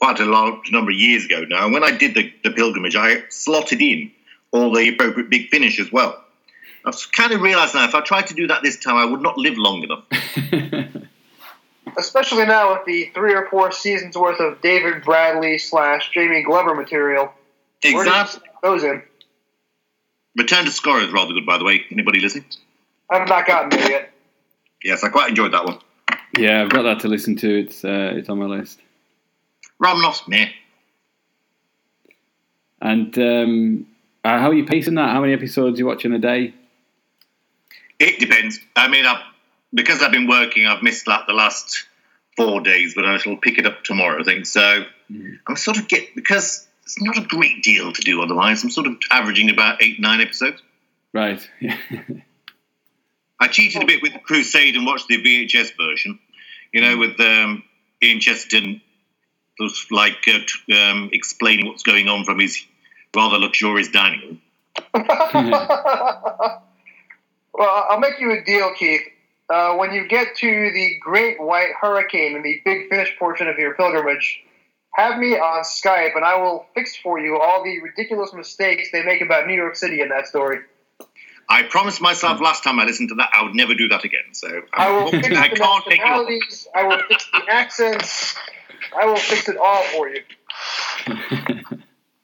[0.00, 1.64] quite a large number of years ago now.
[1.64, 4.10] And when I did the, the pilgrimage, I slotted in
[4.50, 6.24] all the appropriate big finish as well.
[6.84, 9.20] I've kind of realised now if I tried to do that this time, I would
[9.20, 10.04] not live long enough.
[11.98, 16.74] Especially now with the three or four seasons worth of David Bradley slash Jamie Glover
[16.74, 17.24] material.
[17.24, 17.32] Where
[17.82, 18.48] do you Exactly.
[18.62, 19.02] those in?
[20.36, 21.84] Return to Skaro is rather good, by the way.
[21.90, 22.44] Anybody listening?
[23.10, 24.12] I've not gotten there yet.
[24.82, 25.78] Yes, I quite enjoyed that one.
[26.36, 27.58] Yeah, I've got that to listen to.
[27.58, 28.80] It's uh, it's on my list.
[29.78, 30.48] Romanoff's meh.
[32.80, 33.86] And um,
[34.24, 35.10] uh, how are you pacing that?
[35.10, 36.54] How many episodes are you watching a day?
[37.98, 38.60] It depends.
[38.76, 39.20] I mean, I,
[39.74, 41.86] because I've been working, I've missed like the last
[42.36, 44.20] four days, but I shall pick it up tomorrow.
[44.20, 44.84] I think so.
[45.46, 48.62] I'm sort of get because it's not a great deal to do otherwise.
[48.62, 50.62] I'm sort of averaging about eight nine episodes.
[51.12, 51.48] Right.
[53.40, 56.18] I cheated a bit with Crusade and watched the VHS version.
[56.72, 57.62] You know, with um,
[58.02, 58.80] Ian Chesterton,
[59.58, 60.38] was like uh,
[60.74, 62.64] um, explaining what's going on from his
[63.14, 64.40] rather luxurious dining room.
[64.94, 66.62] well,
[67.90, 69.02] I'll make you a deal, Keith.
[69.50, 73.58] Uh, when you get to the Great White Hurricane and the Big Finish portion of
[73.58, 74.42] your pilgrimage,
[74.92, 79.02] have me on Skype and I will fix for you all the ridiculous mistakes they
[79.04, 80.58] make about New York City in that story.
[81.48, 82.44] I promised myself hmm.
[82.44, 84.32] last time I listened to that I would never do that again.
[84.32, 86.04] So I will fix I the can't take you.
[86.04, 86.28] up.
[86.74, 88.34] I will fix the accents.
[88.96, 90.22] I will fix it all for you.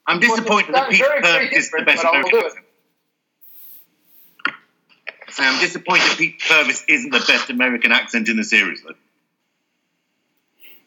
[0.07, 2.65] I'm disappointed that Pete very, very is the best but I will American accent.
[5.29, 8.93] So I'm disappointed Pete Purves isn't the best American accent in the series, though.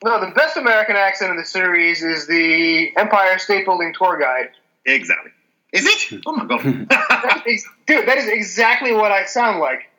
[0.05, 4.51] No, the best American accent in the series is the Empire State Building tour guide.
[4.87, 5.33] Exactly.
[5.73, 6.23] Is it?
[6.27, 7.43] Oh my god.
[7.47, 9.91] Is- Dude, that is exactly what I sound like.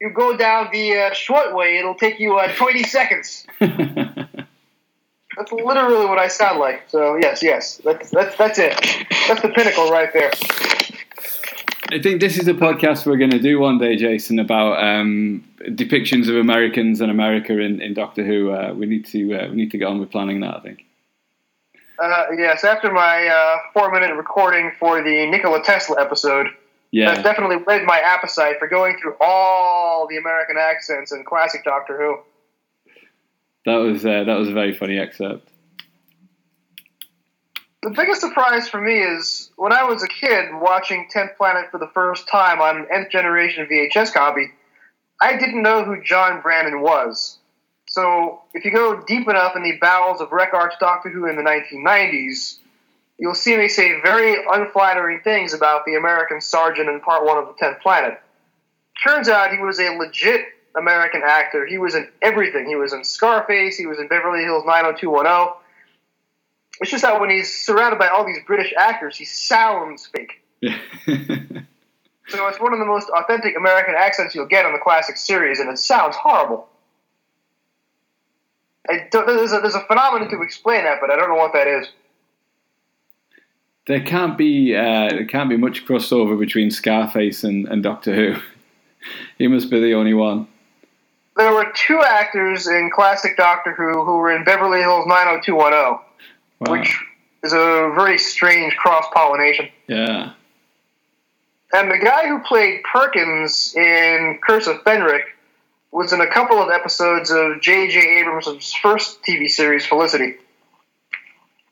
[0.00, 3.46] You go down the uh, short way, it'll take you uh, 20 seconds.
[3.60, 6.82] That's literally what I sound like.
[6.88, 8.74] So yes, yes, that's that's that's it.
[9.28, 10.30] That's the pinnacle right there.
[11.90, 15.42] I think this is a podcast we're going to do one day, Jason, about um,
[15.68, 18.50] depictions of Americans and America in, in Doctor Who.
[18.50, 20.54] Uh, we need to uh, we need to get on with planning that.
[20.56, 20.84] I think.
[22.02, 26.48] Uh, yes, after my uh, four-minute recording for the Nikola Tesla episode,
[27.14, 31.96] that definitely whet my appetite for going through all the American accents in classic Doctor
[31.96, 32.18] Who.
[33.66, 35.48] that was uh, that was a very funny excerpt.
[37.82, 41.78] The biggest surprise for me is when I was a kid watching 10th Planet for
[41.78, 44.48] the first time on an nth generation VHS copy,
[45.20, 47.38] I didn't know who John Brandon was.
[47.92, 51.36] So if you go deep enough in the bowels of Rec Arts Doctor Who in
[51.36, 52.56] the 1990s,
[53.18, 57.48] you'll see me say very unflattering things about the American sergeant in part one of
[57.48, 58.18] the 10th Planet.
[59.04, 60.40] Turns out he was a legit
[60.74, 61.66] American actor.
[61.66, 62.66] He was in everything.
[62.66, 63.76] He was in Scarface.
[63.76, 65.54] He was in Beverly Hills 90210.
[66.80, 70.42] It's just that when he's surrounded by all these British actors, he sounds fake.
[72.28, 75.60] So it's one of the most authentic American accents you'll get on the classic series,
[75.60, 76.68] and it sounds horrible.
[78.88, 81.88] There's, a, there's a phenomenon to explain that, but I don't know what that is.
[83.86, 88.40] there can't be uh, there can't be much crossover between Scarface and, and Doctor Who.
[89.38, 90.46] he must be the only one.
[91.36, 95.98] There were two actors in classic Doctor Who who were in Beverly Hills 90210,
[96.60, 96.72] Wow.
[96.72, 96.96] which
[97.42, 99.68] is a very strange cross pollination.
[99.88, 100.32] Yeah.
[101.72, 105.22] And the guy who played Perkins in Curse of Fenric
[105.92, 108.20] was in a couple of episodes of J.J.
[108.20, 110.36] Abrams' first TV series, Felicity,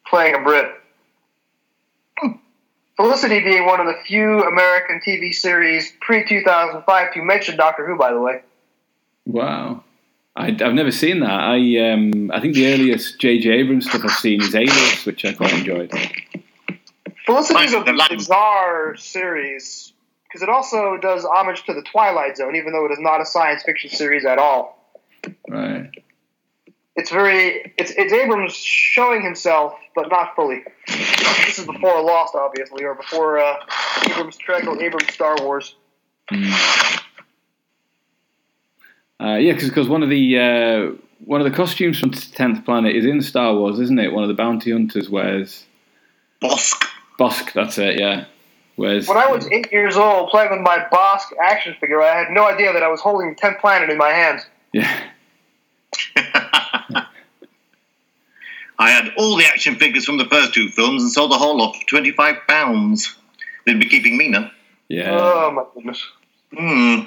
[0.06, 0.72] playing a Brit.
[2.96, 7.96] Felicity being one of the few American TV series pre 2005 to mention Doctor Who,
[7.96, 8.42] by the way.
[9.24, 9.84] Wow.
[10.36, 11.30] I, I've never seen that.
[11.30, 13.50] I um, I think the earliest J.J.
[13.50, 15.90] Abrams stuff I've seen is Alias, which I quite enjoyed.
[17.24, 19.94] Felicity is a the line- bizarre series
[20.30, 23.26] because it also does homage to the Twilight Zone, even though it is not a
[23.26, 24.78] science fiction series at all.
[25.48, 25.90] Right.
[26.96, 30.62] it's very it's it's Abrams showing himself, but not fully.
[30.86, 33.56] This is before Lost, obviously, or before uh,
[34.08, 35.74] Abrams Trek or Abrams Star Wars.
[39.20, 43.04] Uh, yeah, because one of the uh, one of the costumes from Tenth Planet is
[43.04, 44.12] in Star Wars, isn't it?
[44.12, 45.66] One of the bounty hunters wears
[46.40, 46.86] Bossk.
[47.18, 47.52] Bossk.
[47.52, 47.98] That's it.
[47.98, 48.24] Yeah.
[48.80, 49.06] Wears.
[49.06, 52.46] When I was eight years old, playing with my Bossk action figure, I had no
[52.46, 54.42] idea that I was holding Tenth Planet in my hands.
[54.72, 55.02] Yeah.
[58.78, 61.58] I had all the action figures from the first two films and sold the whole
[61.58, 63.14] lot for twenty-five pounds.
[63.66, 64.50] They'd be keeping me now.
[64.88, 65.18] Yeah.
[65.20, 66.02] Oh my goodness!
[66.56, 67.00] Hmm.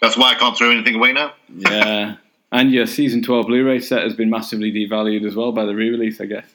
[0.00, 1.34] That's why I can't throw anything away now.
[1.48, 2.16] yeah.
[2.52, 6.20] And your season twelve Blu-ray set has been massively devalued as well by the re-release,
[6.20, 6.46] I guess.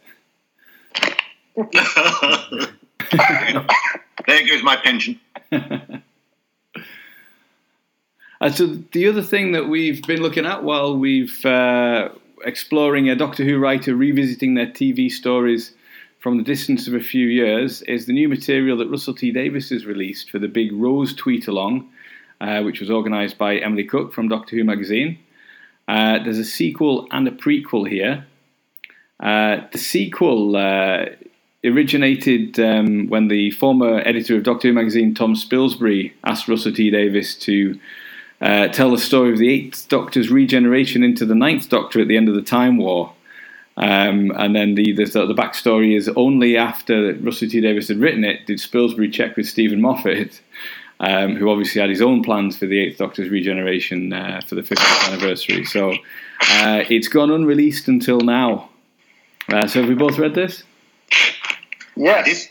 [4.28, 5.20] there goes my pension.
[8.42, 12.10] Uh, so the other thing that we've been looking at while we've uh,
[12.44, 15.74] exploring a Doctor Who writer revisiting their TV stories
[16.20, 19.70] from the distance of a few years is the new material that Russell T Davies
[19.70, 21.90] has released for the big Rose tweet along,
[22.42, 25.18] uh, which was organised by Emily Cook from Doctor Who magazine.
[25.88, 28.26] Uh, there's a sequel and a prequel here.
[29.20, 30.56] Uh, the sequel
[31.66, 36.90] originated um, when the former editor of Doctor Who magazine, Tom Spilsbury, asked Russell T
[36.90, 37.80] Davies to
[38.42, 42.18] uh, tell the story of the Eighth Doctor's regeneration into the Ninth Doctor at the
[42.18, 43.14] end of the Time War.
[43.78, 48.24] Um, and then the, the the backstory is only after Russell T Davies had written
[48.24, 50.42] it did Spilsbury check with Steven Moffat,
[51.00, 54.62] um, who obviously had his own plans for the Eighth Doctor's regeneration uh, for the
[54.62, 55.66] 50th anniversary.
[55.66, 58.70] So uh, it's gone unreleased until now.
[59.50, 60.64] Uh, so have we both read this?
[61.96, 62.48] Yes.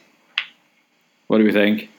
[1.27, 1.91] What do we think?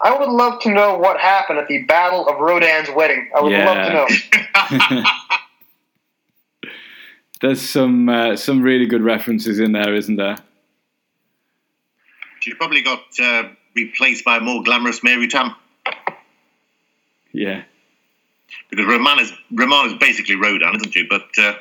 [0.00, 3.30] I would love to know what happened at the Battle of Rodan's wedding.
[3.36, 3.64] I would Yeah.
[3.66, 5.02] love to know.
[7.40, 10.36] There's some uh, some really good references in there, isn't there?
[12.40, 13.44] She probably got uh,
[13.74, 15.54] replaced by a more glamorous Mary Tamm
[17.32, 17.62] Yeah.
[18.70, 21.04] because Romana's Romana's basically Rodan, isn't she?
[21.08, 21.54] But uh,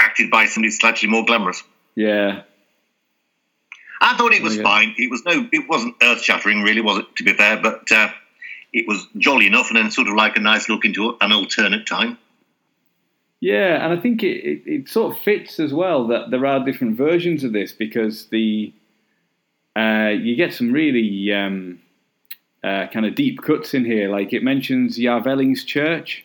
[0.00, 1.62] acted by somebody slightly more glamorous.
[1.96, 2.42] Yeah.
[4.02, 4.62] I thought it was Yeah.
[4.64, 4.94] fine.
[4.98, 7.16] It was no, it wasn't earth shattering, really, was it?
[7.16, 8.08] To be fair, but uh,
[8.72, 11.86] it was jolly enough, and then sort of like a nice look into an alternate
[11.86, 12.18] time.
[13.40, 16.64] Yeah, and I think it, it, it sort of fits as well that there are
[16.64, 18.72] different versions of this because the
[19.76, 21.80] uh, you get some really um,
[22.62, 24.08] uh, kind of deep cuts in here.
[24.10, 26.24] Like it mentions Yarvelling's Church,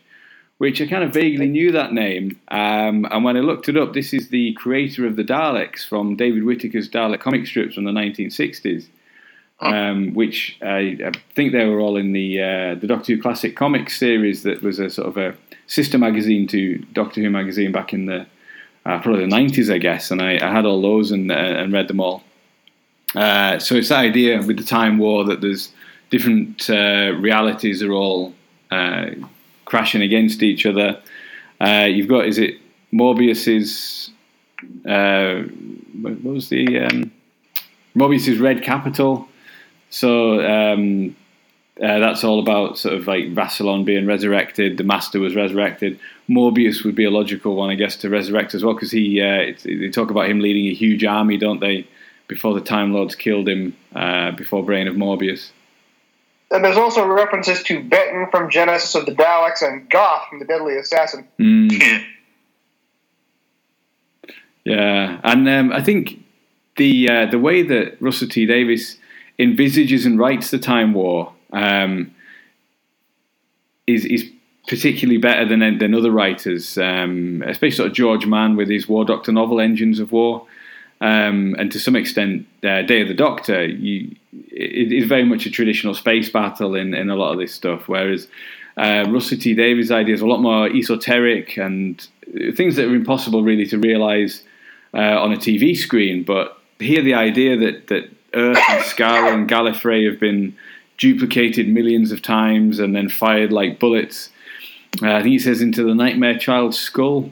[0.57, 2.39] which I kind of vaguely knew that name.
[2.47, 6.15] Um, and when I looked it up, this is the creator of the Daleks from
[6.15, 8.87] David Whitaker's Dalek comic strips from the 1960s.
[9.59, 13.55] Um, which I, I think they were all in the uh, the Doctor Who Classic
[13.55, 15.35] Comics series that was a sort of a
[15.65, 18.27] sister magazine to Doctor Who magazine back in the
[18.85, 20.11] uh, probably the nineties, I guess.
[20.11, 22.23] And I, I had all those and, uh, and read them all.
[23.15, 25.71] Uh, so it's that idea with the Time War that there's
[26.11, 28.33] different uh, realities are all
[28.69, 29.07] uh,
[29.68, 30.99] crashing against each other.
[31.59, 32.55] Uh, you've got is it
[32.91, 34.11] Morbius's
[34.88, 35.41] uh,
[36.01, 37.11] what was the um,
[37.95, 39.28] Morbius's Red Capital?
[39.89, 41.15] So um,
[41.82, 44.78] uh, that's all about sort of like Rassilon being resurrected.
[44.78, 45.99] The Master was resurrected.
[46.30, 49.53] Morbius would be a logical one, I guess, to resurrect as well, because he uh,
[49.63, 51.88] they talk about him leading a huge army, don't they?
[52.28, 55.51] Before the Time Lords killed him, uh, before Brain of Morbius.
[56.49, 60.45] And there's also references to Benton from Genesis of the Daleks and Goth from the
[60.45, 61.27] Deadly Assassin.
[61.39, 61.71] Mm.
[61.71, 62.03] Yeah.
[64.67, 66.21] Yeah, and um, I think
[66.75, 68.99] the uh, the way that Russell T Davies
[69.39, 72.13] envisages and writes the Time War um,
[73.87, 74.29] is is
[74.67, 79.05] particularly better than than other writers, um, especially sort of George Mann with his War
[79.05, 80.45] Doctor novel Engines of War,
[81.01, 83.65] um, and to some extent uh, Day of the Doctor.
[83.65, 87.53] You, it is very much a traditional space battle in, in a lot of this
[87.53, 88.27] stuff, whereas
[88.77, 92.07] uh, Russell T Davies' ideas are a lot more esoteric and
[92.55, 94.43] things that are impossible really to realise
[94.93, 96.23] uh, on a TV screen.
[96.23, 100.55] But here, the idea that that Earth and Skaro and Gallifrey have been
[100.97, 104.29] duplicated millions of times and then fired like bullets.
[105.01, 107.29] Uh, I think he says into the Nightmare Child's skull.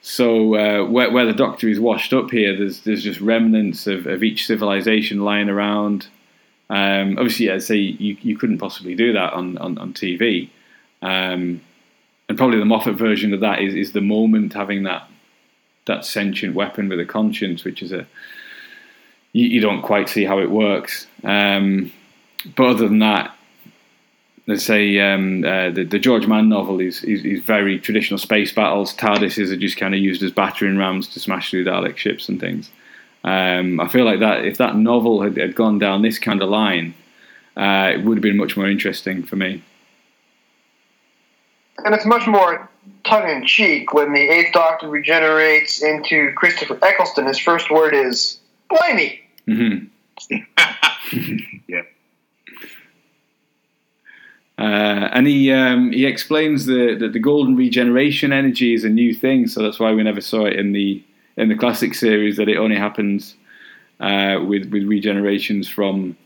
[0.00, 4.06] So uh, where, where the Doctor is washed up here, there's there's just remnants of,
[4.06, 6.06] of each civilization lying around.
[6.70, 10.50] Um, obviously, I'd say you, you couldn't possibly do that on, on, on TV.
[11.00, 11.62] Um,
[12.28, 15.08] and probably the Moffat version of that is, is the moment having that
[15.86, 18.06] that sentient weapon with a conscience, which is a
[19.32, 21.06] you, you don't quite see how it works.
[21.24, 21.90] Um,
[22.56, 23.34] but other than that,
[24.48, 28.50] let's say um, uh, the, the George Mann novel is, is, is very traditional space
[28.50, 28.96] battles.
[28.96, 32.40] TARDISes are just kind of used as battering rams to smash through Dalek ships and
[32.40, 32.70] things.
[33.22, 36.48] Um, I feel like that if that novel had, had gone down this kind of
[36.48, 36.94] line,
[37.58, 39.62] uh, it would have been much more interesting for me.
[41.84, 42.70] And it's much more
[43.04, 47.26] tongue in cheek when the Eighth Doctor regenerates into Christopher Eccleston.
[47.26, 48.40] His first word is
[48.70, 49.84] "blimey." hmm
[51.68, 51.82] Yeah.
[54.58, 59.14] Uh, and he um, he explains the, that the golden regeneration energy is a new
[59.14, 61.02] thing, so that's why we never saw it in the
[61.36, 62.36] in the classic series.
[62.38, 63.36] That it only happens
[64.00, 66.16] uh, with with regenerations from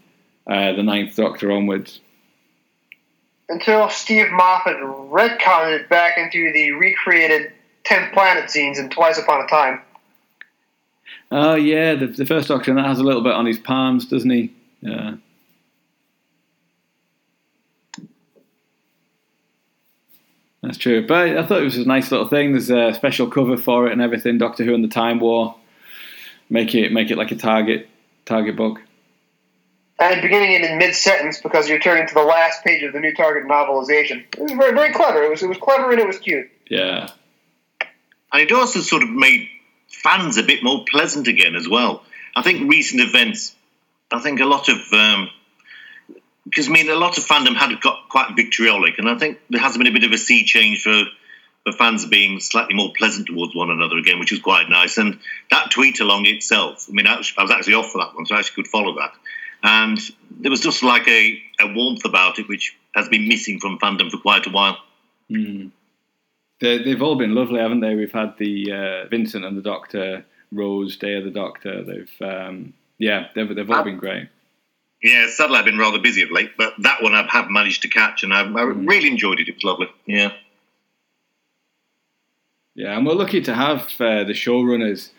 [0.46, 2.00] uh, the Ninth Doctor onwards.
[3.50, 7.52] Until Steve Moffat retconned it back into the recreated
[7.84, 9.82] Tenth Planet scenes in Twice Upon a Time.
[11.30, 14.06] Oh yeah, the, the first Doctor and that has a little bit on his palms,
[14.06, 14.54] doesn't he?
[14.80, 15.16] Yeah.
[20.62, 22.52] That's true, but I thought it was a nice little thing.
[22.52, 24.38] There's a special cover for it and everything.
[24.38, 25.56] Doctor Who and the Time War.
[26.48, 27.88] Make it make it like a target
[28.24, 28.80] target book.
[29.98, 32.98] And beginning it in mid sentence because you're turning to the last page of the
[32.98, 34.24] new Target novelization.
[34.36, 35.22] It was very, very clever.
[35.22, 36.50] It was, it was clever and it was cute.
[36.68, 37.10] Yeah,
[38.32, 39.48] And it also sort of made
[39.88, 42.02] fans a bit more pleasant again as well.
[42.34, 43.54] I think recent events,
[44.10, 45.28] I think a lot of um,
[46.44, 49.60] because I mean, a lot of fandom had got quite vitriolic, and I think there
[49.60, 51.04] has been a bit of a sea change for
[51.64, 54.98] for fans being slightly more pleasant towards one another again, which is quite nice.
[54.98, 55.20] And
[55.50, 58.40] that tweet along itself, I mean, I was actually off for that one, so I
[58.40, 59.12] actually could follow that.
[59.62, 59.98] And
[60.40, 64.10] there was just like a, a warmth about it, which has been missing from fandom
[64.10, 64.76] for quite a while.
[65.30, 65.70] Mm.
[66.60, 67.94] They, have all been lovely, haven't they?
[67.94, 71.84] We've had the uh, Vincent and the Doctor, Rose, Day of the Doctor.
[71.84, 74.28] They've, um, yeah, they've, they've all been great.
[75.02, 77.88] Yeah, sadly I've been rather busy of late, but that one I have managed to
[77.88, 78.88] catch, and I, I mm.
[78.88, 79.48] really enjoyed it.
[79.48, 79.88] It was lovely.
[80.06, 80.32] Yeah.
[82.74, 85.10] Yeah, and we're lucky to have uh, the showrunners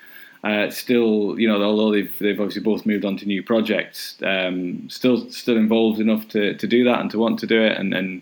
[0.44, 4.90] uh, still, you know, although they've they've obviously both moved on to new projects, um,
[4.90, 7.94] still still involved enough to, to do that and to want to do it and,
[7.94, 8.22] and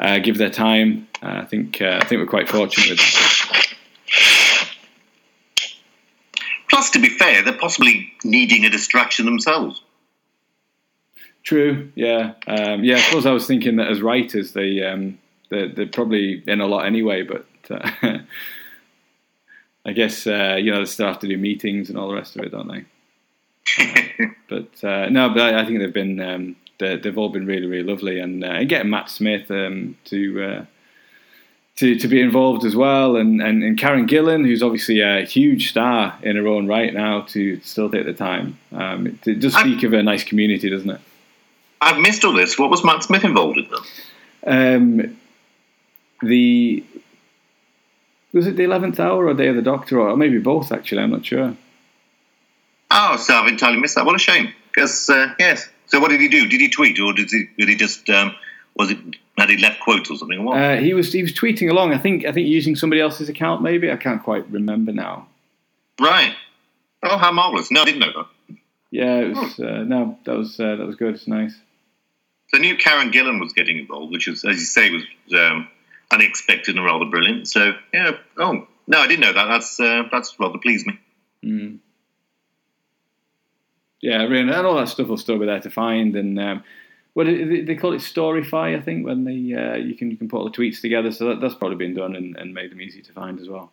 [0.00, 1.06] uh, give their time.
[1.22, 3.00] Uh, I think uh, I think we're quite fortunate.
[6.68, 9.82] Plus, to be fair, they're possibly needing a distraction themselves.
[11.42, 11.90] True.
[11.94, 12.34] Yeah.
[12.46, 12.96] Um, yeah.
[12.96, 15.18] Of course, I was thinking that as writers, they um,
[15.48, 17.46] they're, they're, probably in a lot anyway, but.
[17.70, 18.18] Uh,
[19.88, 22.36] I guess uh, you know they still have to do meetings and all the rest
[22.36, 22.84] of it, don't they?
[24.48, 27.88] but uh, no, but I, I, think they've been um, they've all been really really
[27.88, 30.64] lovely, and, uh, and getting Matt Smith um, to uh,
[31.76, 35.70] to to be involved as well, and, and, and Karen Gillan, who's obviously a huge
[35.70, 38.58] star in her own right now, to still take the time.
[38.72, 41.00] Um, it, it does speak I've, of a nice community, doesn't it?
[41.80, 42.58] I've missed all this.
[42.58, 43.68] What was Matt Smith involved in?
[43.70, 43.84] Them?
[44.46, 45.18] Um,
[46.22, 46.84] the
[48.32, 50.72] was it the eleventh hour or Day of the Doctor, or maybe both?
[50.72, 51.56] Actually, I'm not sure.
[52.90, 54.06] Oh, so I've entirely missed that.
[54.06, 54.52] What a shame.
[54.72, 55.68] Because uh, yes.
[55.86, 56.46] So what did he do?
[56.46, 57.48] Did he tweet, or did he?
[57.58, 58.08] Did he just?
[58.10, 58.34] Um,
[58.76, 58.98] was it?
[59.36, 60.38] Had he left quotes or something?
[60.40, 61.12] Or uh, he was.
[61.12, 61.94] He was tweeting along.
[61.94, 62.24] I think.
[62.24, 63.62] I think using somebody else's account.
[63.62, 65.28] Maybe I can't quite remember now.
[66.00, 66.34] Right.
[67.02, 67.70] Oh, how marvelous!
[67.70, 68.56] No, I didn't know that.
[68.90, 69.60] Yeah, it was.
[69.60, 71.14] Uh, no, that was uh, that was good.
[71.14, 71.54] It's nice.
[72.48, 75.04] So I knew Karen Gillan was getting involved, which was, as you say, was
[75.38, 75.68] um,
[76.10, 77.48] unexpected and rather brilliant.
[77.48, 79.46] So yeah, oh no, I didn't know that.
[79.46, 80.98] That's uh, that's rather pleased me.
[81.44, 81.78] Mm.
[84.00, 86.14] Yeah, and all that stuff will still be there to find.
[86.16, 86.64] And um,
[87.14, 90.38] what they call it, Storify, I think, when they uh, you can you can put
[90.38, 91.10] all the tweets together.
[91.10, 93.72] So that, that's probably been done and, and made them easy to find as well.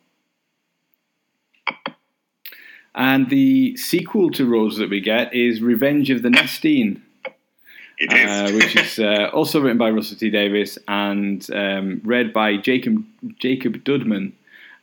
[2.93, 7.01] And the sequel to Rose that we get is Revenge of the Nestene.
[7.97, 8.29] It is.
[8.29, 13.03] Uh, which is uh, also written by Russell T Davies and um, read by Jacob
[13.39, 14.33] Jacob Dudman,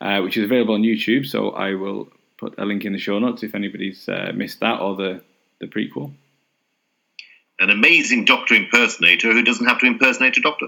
[0.00, 1.26] uh, which is available on YouTube.
[1.26, 2.08] So I will
[2.38, 5.22] put a link in the show notes if anybody's uh, missed that or the
[5.60, 6.12] the prequel.
[7.60, 10.66] An amazing Doctor impersonator who doesn't have to impersonate a Doctor.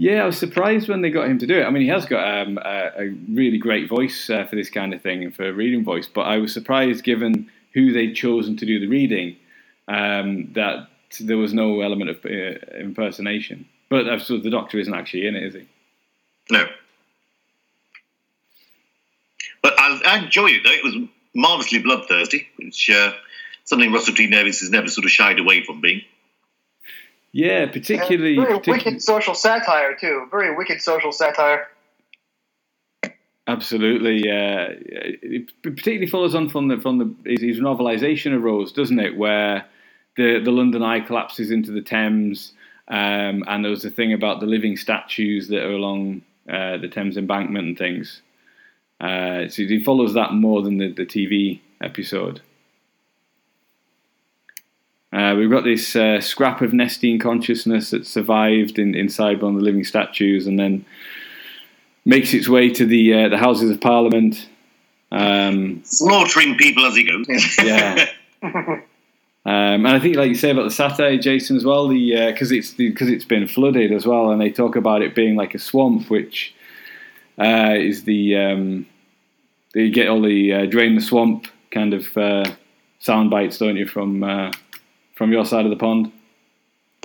[0.00, 1.64] Yeah, I was surprised when they got him to do it.
[1.64, 4.94] I mean, he has got um, a, a, really great voice uh, for this kind
[4.94, 8.56] of thing and for a reading voice, but I was surprised given who they'd chosen
[8.58, 9.36] to do the reading
[9.88, 10.86] um, that
[11.20, 13.66] there was no element of uh, impersonation.
[13.88, 15.68] But uh, so the Doctor isn't actually in it, is he?
[16.50, 16.66] No.
[19.62, 20.70] But I, I enjoyed it though.
[20.70, 23.12] It was marvelously bloodthirsty, which uh,
[23.64, 26.02] something Russell T Davies has never sort of shied away from being.
[27.32, 30.26] Yeah, particularly very particularly, wicked social satire too.
[30.30, 31.68] Very wicked social satire.
[33.46, 34.76] Absolutely, uh,
[35.22, 39.16] it particularly follows on from the from the his novelization of Rose, doesn't it?
[39.16, 39.66] Where
[40.18, 42.52] the the London Eye collapses into the Thames,
[42.88, 46.88] um, and there was a thing about the living statues that are along uh, the
[46.88, 48.20] Thames embankment and things.
[49.00, 52.40] Uh, so he follows that more than the, the TV episode.
[55.12, 59.60] Uh, we've got this uh, scrap of Nestene consciousness that survived in, inside one of
[59.60, 60.84] the living statues, and then
[62.04, 64.48] makes its way to the uh, the Houses of Parliament,
[65.12, 67.56] um, slaughtering people as he goes.
[67.62, 68.10] yeah.
[69.48, 72.52] Um, and I think, like you say about the satire, Jason, as well, the because
[72.52, 75.54] uh, it's because it's been flooded as well, and they talk about it being like
[75.54, 76.54] a swamp, which
[77.38, 78.86] uh, is the um,
[79.74, 82.44] you get all the uh, drain the swamp kind of uh,
[82.98, 84.52] sound bites, don't you, from uh,
[85.14, 86.12] from your side of the pond?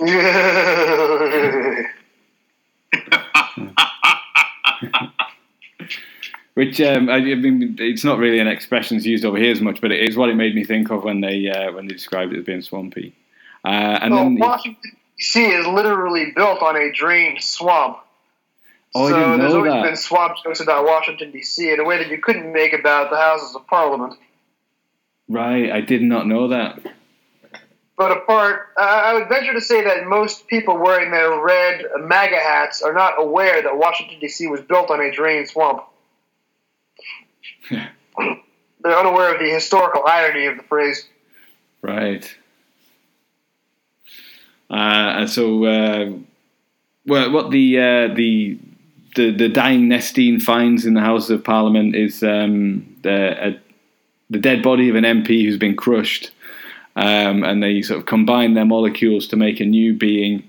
[6.54, 9.80] Which um, I, mean, it's not really an expression that's used over here as much,
[9.80, 12.32] but it is what it made me think of when they uh, when they described
[12.32, 13.14] it as being swampy.
[13.64, 15.44] Uh, and well, then Washington D.C.
[15.44, 17.98] is literally built on a drained swamp.
[18.94, 19.82] Oh, so I didn't there's always that.
[19.82, 21.72] been swamp jokes about Washington D.C.
[21.72, 24.14] in a way that you couldn't make about the Houses of Parliament.
[25.28, 26.78] Right, I did not know that.
[27.96, 32.38] But apart, uh, I would venture to say that most people wearing their red MAGA
[32.38, 34.46] hats are not aware that Washington D.C.
[34.46, 35.84] was built on a drained swamp.
[37.70, 41.06] They're unaware of the historical irony of the phrase.
[41.82, 42.36] Right.
[44.70, 44.74] Uh,
[45.18, 46.12] and so, uh,
[47.06, 48.58] well, what the uh, the
[49.16, 53.60] the the dying Nestene finds in the House of Parliament is um, the a,
[54.30, 56.30] the dead body of an MP who's been crushed,
[56.96, 60.42] um, and they sort of combine their molecules to make a new being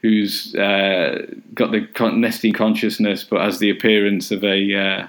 [0.00, 5.06] who's uh, got the Nestene consciousness, but has the appearance of a uh,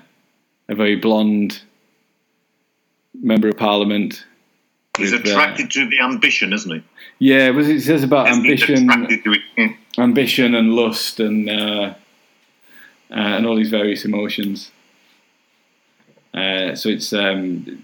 [0.70, 1.62] a very blonde
[3.14, 4.26] member of Parliament.
[4.98, 6.84] He's with, uh, attracted to the ambition, isn't he?
[7.20, 8.90] yeah, was it says about Isn't ambition,
[9.58, 9.76] it?
[9.98, 11.94] Ambition and lust and uh, uh,
[13.12, 14.72] and all these various emotions.
[16.34, 17.84] Uh, so it's um,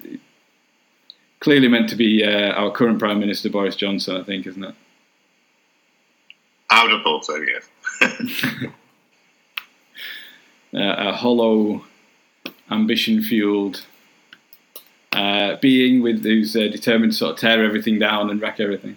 [1.39, 4.73] clearly meant to be uh, our current Prime Minister Boris Johnson, I think, isn't it?
[6.71, 7.69] I would have thought so, yes.
[10.71, 11.83] Uh, a hollow,
[12.71, 13.85] ambition-fueled
[15.13, 18.95] uh, being with who's uh, determined to sort of tear everything down and wreck everything.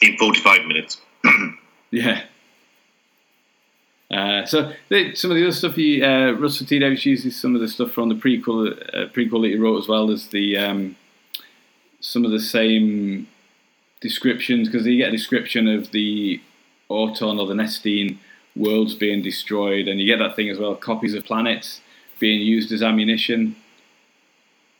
[0.00, 1.00] In 45 minutes.
[1.90, 2.24] Yeah.
[4.10, 7.54] Uh, so the, some of the other stuff he uh, Russell T Davies uses some
[7.54, 10.56] of the stuff from the prequel uh, prequel that he wrote as well as the
[10.58, 10.96] um,
[12.00, 13.26] some of the same
[14.00, 16.40] descriptions because you get a description of the
[16.88, 18.18] Auton or the Nestene
[18.58, 21.80] worlds being destroyed and you get that thing as well copies of planets
[22.18, 23.56] being used as ammunition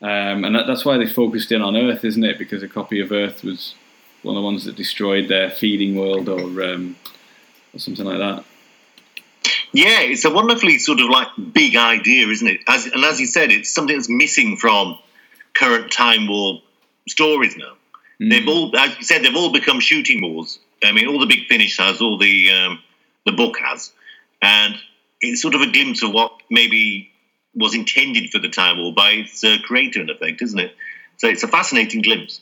[0.01, 3.01] um, and that, that's why they focused in on Earth isn't it because a copy
[3.01, 3.75] of Earth was
[4.23, 6.97] one of the ones that destroyed their feeding world or um,
[7.75, 8.45] or something like that.
[9.73, 12.61] Yeah, it's a wonderfully sort of like big idea, isn't it?
[12.67, 14.99] As, and as you said, it's something that's missing from
[15.55, 16.63] current time war
[17.07, 17.75] stories now.
[18.21, 20.59] They've all, as you said, they've all become shooting wars.
[20.83, 22.79] I mean, all the Big Finish has, all the um,
[23.29, 23.93] the book has,
[24.41, 24.75] and
[25.21, 27.11] it's sort of a glimpse of what maybe
[27.55, 30.73] was intended for the time war by its uh, creator, in effect, isn't it?
[31.19, 32.41] So it's a fascinating glimpse.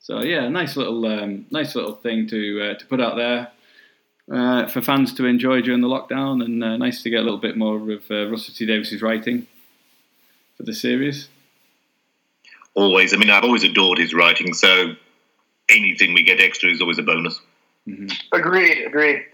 [0.00, 3.48] So yeah, nice little um, nice little thing to uh, to put out there
[4.32, 7.44] uh, for fans to enjoy during the lockdown, and uh, nice to get a little
[7.48, 9.46] bit more of uh, Russell T Davies's writing
[10.56, 11.28] for the series.
[12.74, 14.94] Always, I mean, I've always adored his writing, so
[15.68, 17.40] anything we get extra is always a bonus.
[18.32, 19.24] Agreed, agreed.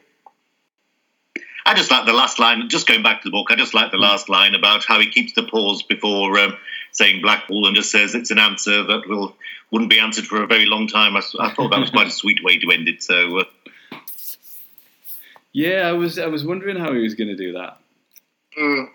[1.65, 2.69] I just like the last line.
[2.69, 5.11] Just going back to the book, I just like the last line about how he
[5.11, 6.57] keeps the pause before um,
[6.91, 9.37] saying Blackpool and just says it's an answer that will
[9.71, 11.17] wouldn't be answered for a very long time.
[11.17, 13.03] I thought that was quite a sweet way to end it.
[13.03, 13.45] So uh,
[15.53, 17.79] Yeah, I was I was wondering how he was going to do that.
[18.59, 18.89] Mm.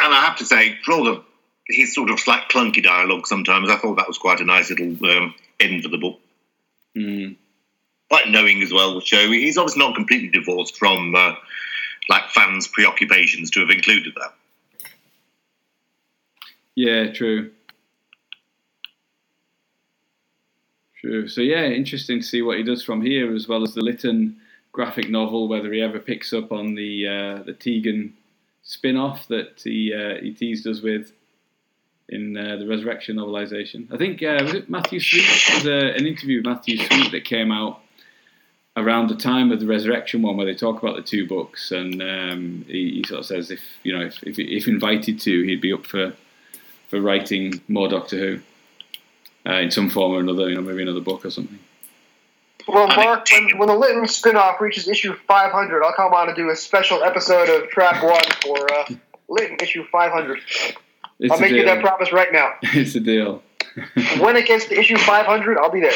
[0.00, 1.24] And I have to say, for all the
[1.68, 5.10] his sort of slight clunky dialogue sometimes, I thought that was quite a nice little
[5.10, 6.20] um, end for the book.
[6.96, 7.36] Mm.
[8.08, 11.34] Quite knowing as well, show he's obviously not completely divorced from uh,
[12.08, 14.34] like fans' preoccupations to have included that.
[16.74, 17.50] Yeah, true.
[21.00, 21.28] True.
[21.28, 24.36] So yeah, interesting to see what he does from here, as well as the Lytton
[24.72, 25.46] graphic novel.
[25.46, 28.14] Whether he ever picks up on the uh, the Tegan
[28.62, 31.12] spin-off that he uh, he teased us with
[32.08, 33.92] in uh, the Resurrection novelization.
[33.92, 35.26] I think uh, was it Matthew Sweet?
[35.46, 37.82] There was a, an interview with Matthew Sweet that came out
[38.78, 42.00] around the time of the Resurrection one, where they talk about the two books, and
[42.02, 45.60] um, he, he sort of says if you know if, if if invited to, he'd
[45.60, 46.14] be up for
[46.88, 48.40] for writing more Doctor Who
[49.50, 50.48] uh, in some form or another.
[50.48, 51.58] You know, maybe another book or something.
[52.66, 56.50] Well, Mark, when, when the Lytton spinoff reaches issue 500, I'll come on and do
[56.50, 58.84] a special episode of Trap One for uh,
[59.28, 60.40] Lytton issue 500.
[61.20, 62.52] It's I'll a make you that promise right now.
[62.62, 63.42] it's a deal.
[64.18, 65.92] When it gets to issue 500, I'll be there.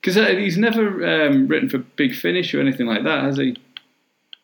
[0.00, 3.56] Because uh, he's never um, written for Big Finish or anything like that, has he?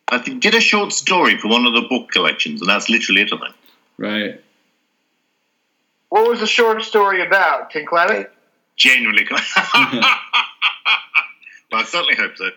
[0.09, 3.23] I think did a short story for one of the book collections, and that's literally
[3.23, 3.33] it.
[3.33, 3.55] I think.
[3.99, 4.41] Right.
[6.11, 8.33] What was the short story about, Tim Clavitt?
[8.77, 9.41] Genuinely, well,
[11.73, 12.51] I certainly hope so.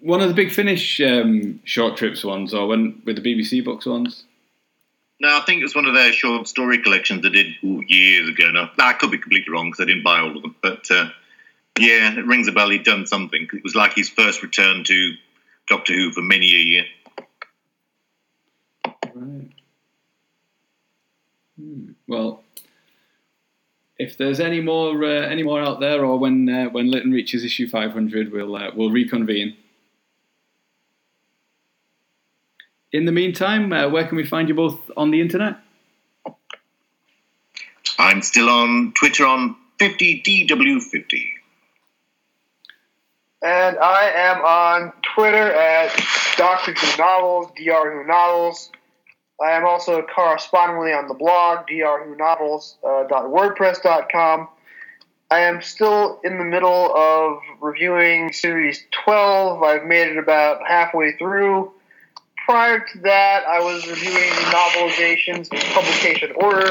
[0.00, 3.86] One of the Big Finish um, short trips ones, or when with the BBC books
[3.86, 4.24] ones.
[5.18, 8.28] No, I think it was one of their short story collections they did ooh, years
[8.28, 8.50] ago.
[8.50, 11.08] Now, I could be completely wrong because I didn't buy all of them, but uh,
[11.78, 12.70] yeah, it rings a bell.
[12.70, 13.48] He'd done something.
[13.52, 15.12] It was like his first return to
[15.68, 16.84] Doctor Who for many a year.
[19.14, 19.50] Right.
[21.58, 21.92] Hmm.
[22.06, 22.42] Well,
[23.98, 27.44] if there's any more uh, any more out there, or when uh, when Lytton reaches
[27.44, 29.56] issue 500, we'll uh, we'll reconvene.
[32.92, 35.56] In the meantime, uh, where can we find you both on the internet?
[37.98, 41.22] I'm still on Twitter on 50DW50.
[43.42, 45.94] And I am on Twitter at
[46.36, 48.02] Doctor Who Novels, Dr.
[48.02, 48.70] Who Novels.
[49.42, 54.40] I am also correspondingly on the blog, drwhonovels.wordpress.com.
[54.40, 54.46] Uh,
[55.32, 59.62] I am still in the middle of reviewing Series 12.
[59.62, 61.72] I've made it about halfway through.
[62.44, 66.70] Prior to that, I was reviewing the novelizations in publication order.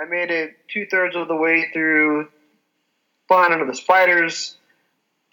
[0.00, 2.28] I made it two thirds of the way through
[3.28, 4.56] Flying Under the Spiders.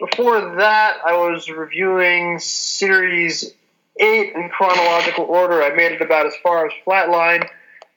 [0.02, 3.54] Before that, I was reviewing Series
[4.00, 5.62] 8 in chronological order.
[5.62, 7.48] I made it about as far as Flatline.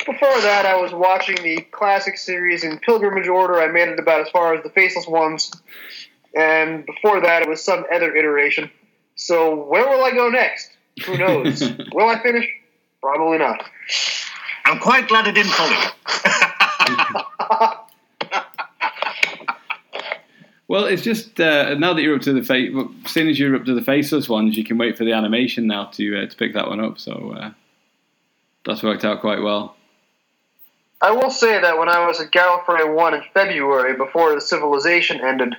[0.05, 3.59] Before that, I was watching the classic series in pilgrimage order.
[3.59, 5.51] I made it about as far as the Faceless Ones.
[6.37, 8.71] And before that, it was some other iteration.
[9.17, 10.73] So, where will I go next?
[11.07, 11.63] Who knows?
[11.95, 12.47] will I finish?
[13.01, 13.65] Probably not.
[14.67, 15.75] I'm quite glad I didn't follow.
[20.67, 23.55] Well, it's just uh, now that you're up to the face, well, seeing as you're
[23.55, 26.37] up to the faceless ones, you can wait for the animation now to uh, to
[26.37, 26.99] pick that one up.
[26.99, 27.51] So uh,
[28.65, 29.77] that's worked out quite well.
[31.03, 35.21] I will say that when I was at Gallifrey 1 in February, before the civilization
[35.21, 35.55] ended,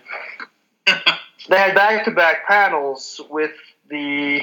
[0.87, 3.51] they had back to back panels with
[3.87, 4.41] the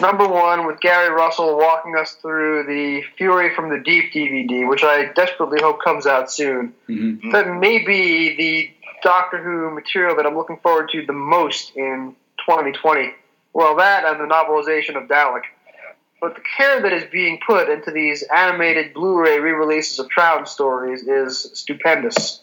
[0.00, 4.82] number one with Gary Russell walking us through the Fury from the Deep DVD, which
[4.82, 6.72] I desperately hope comes out soon.
[6.88, 7.30] Mm-hmm.
[7.32, 12.14] That may be the Doctor Who material that I'm looking forward to the most in
[12.46, 13.12] 2020.
[13.52, 15.42] Well, that and the novelization of Dalek.
[16.20, 21.02] But the care that is being put into these animated Blu-ray re-releases of Troughton stories
[21.02, 22.42] is stupendous.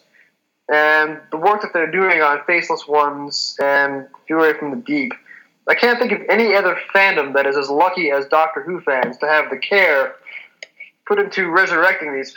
[0.70, 5.12] And the work that they're doing on Faceless Ones and Fury from the Deep,
[5.68, 9.16] I can't think of any other fandom that is as lucky as Doctor Who fans
[9.18, 10.16] to have the care
[11.06, 12.32] put into resurrecting these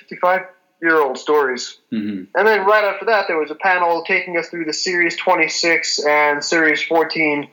[0.82, 1.78] 55-year-old stories.
[1.92, 2.38] Mm-hmm.
[2.38, 6.06] And then right after that, there was a panel taking us through the Series 26
[6.06, 7.50] and Series 14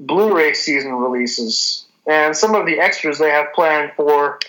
[0.00, 4.40] Blu-ray season releases, and some of the extras they have planned for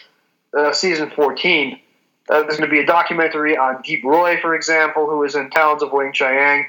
[0.58, 1.80] uh, season 14.
[2.28, 5.52] Uh, there's going to be a documentary on Deep Roy, for example, who is in
[5.52, 6.66] Talons of Weng-Chiang.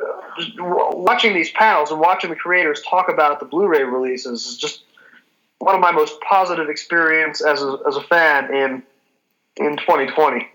[0.00, 4.84] Uh, watching these panels and watching the creators talk about the Blu-ray releases is just
[5.58, 8.82] one of my most positive experience as a, as a fan in
[9.56, 10.48] in 2020.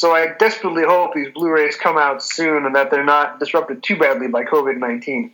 [0.00, 3.98] So I desperately hope these Blu-rays come out soon and that they're not disrupted too
[3.98, 5.30] badly by COVID-19.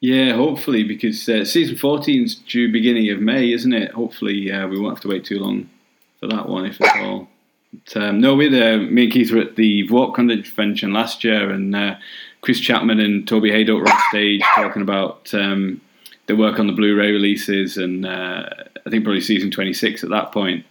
[0.00, 3.92] Yeah, hopefully, because uh, season 14 is due beginning of May, isn't it?
[3.92, 5.70] Hopefully, uh, we won't have to wait too long
[6.18, 7.28] for that one, if at all.
[7.72, 11.48] But, um, no, we uh, me and Keith were at the VORP convention last year,
[11.48, 11.94] and uh,
[12.40, 15.80] Chris Chapman and Toby Hadoke were on stage talking about um,
[16.26, 18.48] their work on the Blu-ray releases, and uh,
[18.84, 20.66] I think probably season 26 at that point.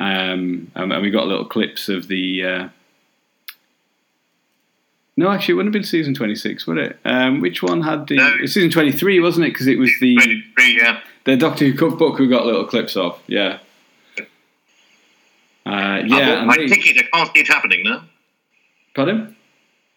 [0.00, 2.44] Um, and, and we got little clips of the.
[2.44, 2.68] Uh,
[5.16, 6.98] no, actually, it wouldn't have been season 26, would it?
[7.04, 8.16] Um, which one had the.
[8.16, 8.34] No.
[8.42, 9.50] it season 23, wasn't it?
[9.50, 10.14] Because it was the.
[10.16, 11.00] 23, yeah.
[11.24, 13.58] The Doctor Who cookbook we got little clips of, yeah.
[15.66, 16.96] Uh, I yeah, bought my they- ticket.
[17.12, 18.02] I can't see it happening now.
[18.94, 19.36] pardon?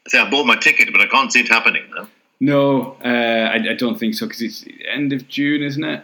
[0.05, 2.09] I say I bought my ticket, but I can't see it happening now.
[2.41, 6.03] No, uh, I, I don't think so because it's end of June, isn't it?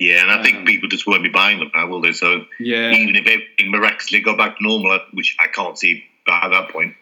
[0.00, 2.12] Yeah, and I Um, think people just won't be buying them now, will they?
[2.12, 6.48] So Yeah, even if everything miraculously go back to normal, which I can't see at
[6.48, 6.94] that point,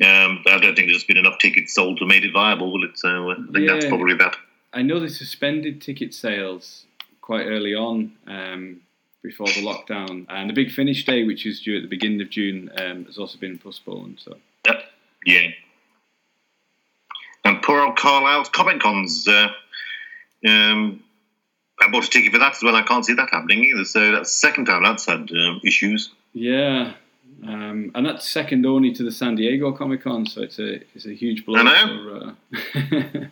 [0.00, 2.96] um, I don't think there's been enough tickets sold to make it viable, will it?
[2.98, 4.36] So uh, I think that's probably that.
[4.72, 6.84] I know they suspended ticket sales
[7.20, 8.80] quite early on um,
[9.22, 12.30] before the lockdown, and the big finish day, which is due at the beginning of
[12.30, 14.20] June, um, has also been postponed.
[14.22, 14.36] So
[14.66, 14.84] Yep.
[15.24, 15.48] Yeah.
[17.44, 19.26] And poor old Carlisle's Comic Cons.
[19.26, 19.48] Uh,
[20.46, 21.02] um,
[21.80, 22.74] I bought a ticket for that as well.
[22.74, 23.84] I can't see that happening either.
[23.84, 26.10] So that's the second time that's had um, issues.
[26.32, 26.94] yeah,
[27.46, 31.06] um, and that's second only to the San Diego Comic Con, so it's a it's
[31.06, 32.34] a huge blow I know.
[32.52, 33.26] for uh,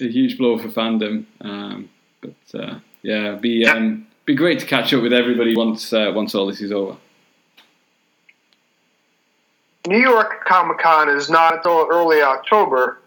[0.00, 1.24] a huge blow for fandom.
[1.40, 1.90] Um,
[2.20, 6.12] but uh, yeah, it'd be um, be great to catch up with everybody once uh,
[6.14, 6.96] once all this is over.
[9.86, 12.98] New York Comic Con is not until early October,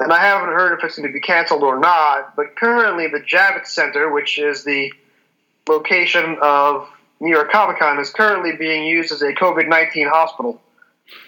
[0.00, 2.34] and I haven't heard if it's going to be canceled or not.
[2.34, 4.92] But currently, the Javits Center, which is the
[5.68, 6.88] location of
[7.20, 10.60] New York Comic Con, is currently being used as a COVID 19 hospital.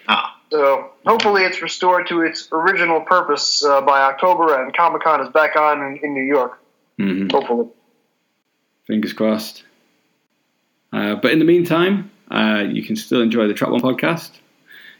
[0.07, 5.21] Ah, So hopefully, it's restored to its original purpose uh, by October, and Comic Con
[5.21, 6.59] is back on in, in New York.
[6.99, 7.29] Mm-hmm.
[7.29, 7.67] Hopefully.
[8.87, 9.63] Fingers crossed.
[10.91, 14.31] Uh, but in the meantime, uh, you can still enjoy the Trap One podcast.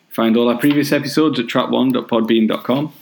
[0.10, 2.94] Find all our previous episodes at trap1.podbean.com.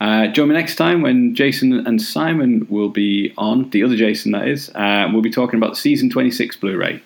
[0.00, 4.32] Uh, join me next time when Jason and Simon will be on, the other Jason
[4.32, 4.70] that is.
[4.74, 7.02] Uh, we'll be talking about the season 26 Blu ray.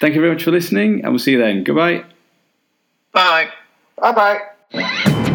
[0.00, 1.64] Thank you very much for listening, and we'll see you then.
[1.64, 2.04] Goodbye.
[3.12, 3.48] bye.
[3.96, 4.40] Bye
[4.72, 5.26] bye.